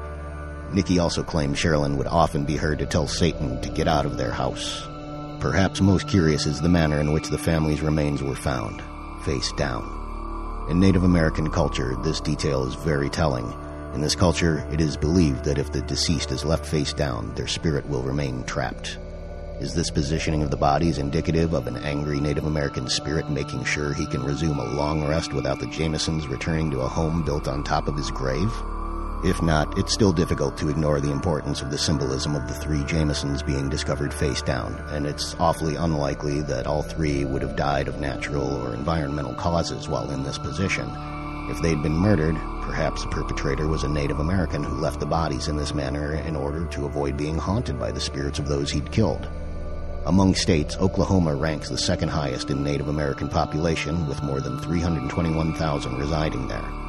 Nikki 0.72 1.00
also 1.00 1.22
claimed 1.22 1.56
Sherilyn 1.56 1.96
would 1.96 2.06
often 2.06 2.44
be 2.44 2.56
heard 2.56 2.78
to 2.78 2.86
tell 2.86 3.08
Satan 3.08 3.60
to 3.60 3.68
get 3.70 3.88
out 3.88 4.06
of 4.06 4.16
their 4.16 4.30
house. 4.30 4.86
Perhaps 5.40 5.80
most 5.80 6.06
curious 6.06 6.46
is 6.46 6.60
the 6.60 6.68
manner 6.68 7.00
in 7.00 7.12
which 7.12 7.28
the 7.28 7.38
family's 7.38 7.80
remains 7.80 8.22
were 8.22 8.36
found, 8.36 8.82
face 9.24 9.50
down. 9.52 9.96
In 10.70 10.78
Native 10.78 11.02
American 11.02 11.50
culture, 11.50 11.96
this 12.04 12.20
detail 12.20 12.64
is 12.66 12.74
very 12.76 13.08
telling. 13.08 13.52
In 13.94 14.00
this 14.00 14.14
culture, 14.14 14.64
it 14.70 14.80
is 14.80 14.96
believed 14.96 15.44
that 15.44 15.58
if 15.58 15.72
the 15.72 15.82
deceased 15.82 16.30
is 16.30 16.44
left 16.44 16.64
face 16.64 16.92
down, 16.92 17.34
their 17.34 17.48
spirit 17.48 17.88
will 17.88 18.02
remain 18.02 18.44
trapped. 18.44 18.98
Is 19.60 19.74
this 19.74 19.90
positioning 19.90 20.42
of 20.42 20.50
the 20.50 20.56
bodies 20.56 20.98
indicative 20.98 21.52
of 21.52 21.66
an 21.66 21.78
angry 21.78 22.20
Native 22.20 22.44
American 22.44 22.88
spirit 22.88 23.28
making 23.28 23.64
sure 23.64 23.92
he 23.92 24.06
can 24.06 24.22
resume 24.22 24.60
a 24.60 24.74
long 24.74 25.04
rest 25.04 25.32
without 25.32 25.58
the 25.58 25.66
Jamisons 25.66 26.28
returning 26.28 26.70
to 26.70 26.80
a 26.80 26.88
home 26.88 27.24
built 27.24 27.48
on 27.48 27.64
top 27.64 27.88
of 27.88 27.96
his 27.96 28.10
grave? 28.10 28.52
If 29.22 29.42
not, 29.42 29.76
it's 29.76 29.92
still 29.92 30.14
difficult 30.14 30.56
to 30.56 30.70
ignore 30.70 30.98
the 30.98 31.10
importance 31.10 31.60
of 31.60 31.70
the 31.70 31.76
symbolism 31.76 32.34
of 32.34 32.48
the 32.48 32.54
three 32.54 32.78
Jamisons 32.84 33.44
being 33.44 33.68
discovered 33.68 34.14
face 34.14 34.40
down, 34.40 34.82
and 34.88 35.06
it's 35.06 35.36
awfully 35.38 35.74
unlikely 35.76 36.40
that 36.42 36.66
all 36.66 36.82
three 36.82 37.26
would 37.26 37.42
have 37.42 37.54
died 37.54 37.86
of 37.86 38.00
natural 38.00 38.50
or 38.62 38.72
environmental 38.72 39.34
causes 39.34 39.90
while 39.90 40.10
in 40.10 40.22
this 40.22 40.38
position. 40.38 40.90
If 41.50 41.60
they'd 41.60 41.82
been 41.82 41.98
murdered, 41.98 42.36
perhaps 42.62 43.02
the 43.02 43.10
perpetrator 43.10 43.66
was 43.66 43.84
a 43.84 43.88
Native 43.88 44.20
American 44.20 44.64
who 44.64 44.80
left 44.80 45.00
the 45.00 45.06
bodies 45.06 45.48
in 45.48 45.56
this 45.58 45.74
manner 45.74 46.14
in 46.14 46.34
order 46.34 46.64
to 46.64 46.86
avoid 46.86 47.18
being 47.18 47.36
haunted 47.36 47.78
by 47.78 47.92
the 47.92 48.00
spirits 48.00 48.38
of 48.38 48.48
those 48.48 48.70
he'd 48.70 48.90
killed. 48.90 49.28
Among 50.06 50.34
states, 50.34 50.78
Oklahoma 50.78 51.34
ranks 51.34 51.68
the 51.68 51.76
second 51.76 52.08
highest 52.08 52.48
in 52.48 52.64
Native 52.64 52.88
American 52.88 53.28
population, 53.28 54.06
with 54.06 54.22
more 54.22 54.40
than 54.40 54.58
321,000 54.60 55.98
residing 55.98 56.48
there. 56.48 56.79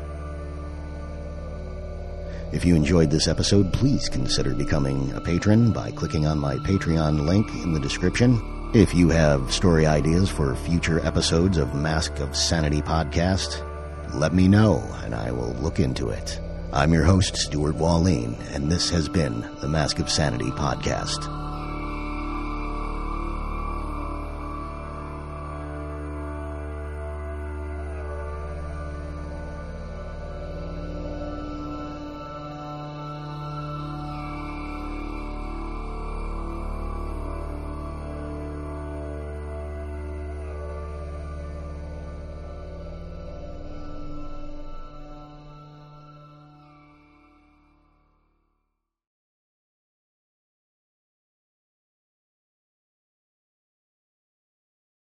If 2.53 2.63
you 2.63 2.75
enjoyed 2.75 3.09
this 3.09 3.27
episode, 3.27 3.73
please 3.73 4.07
consider 4.07 4.53
becoming 4.53 5.13
a 5.13 5.21
patron 5.21 5.71
by 5.71 5.89
clicking 5.89 6.27
on 6.27 6.37
my 6.37 6.57
Patreon 6.57 7.25
link 7.25 7.49
in 7.63 7.73
the 7.73 7.79
description. 7.79 8.60
If 8.73 8.93
you 8.93 9.09
have 9.09 9.51
story 9.51 9.85
ideas 9.85 10.29
for 10.29 10.55
future 10.55 11.05
episodes 11.05 11.57
of 11.57 11.75
Mask 11.75 12.19
of 12.19 12.37
Sanity 12.37 12.81
podcast, 12.81 13.67
let 14.13 14.33
me 14.33 14.47
know 14.47 14.81
and 15.03 15.13
I 15.13 15.29
will 15.33 15.51
look 15.55 15.81
into 15.81 16.07
it. 16.07 16.39
I'm 16.71 16.93
your 16.93 17.03
host, 17.03 17.35
Stuart 17.35 17.75
Wallin, 17.75 18.37
and 18.53 18.71
this 18.71 18.89
has 18.89 19.09
been 19.09 19.41
the 19.59 19.67
Mask 19.67 19.99
of 19.99 20.09
Sanity 20.09 20.51
podcast. 20.51 21.50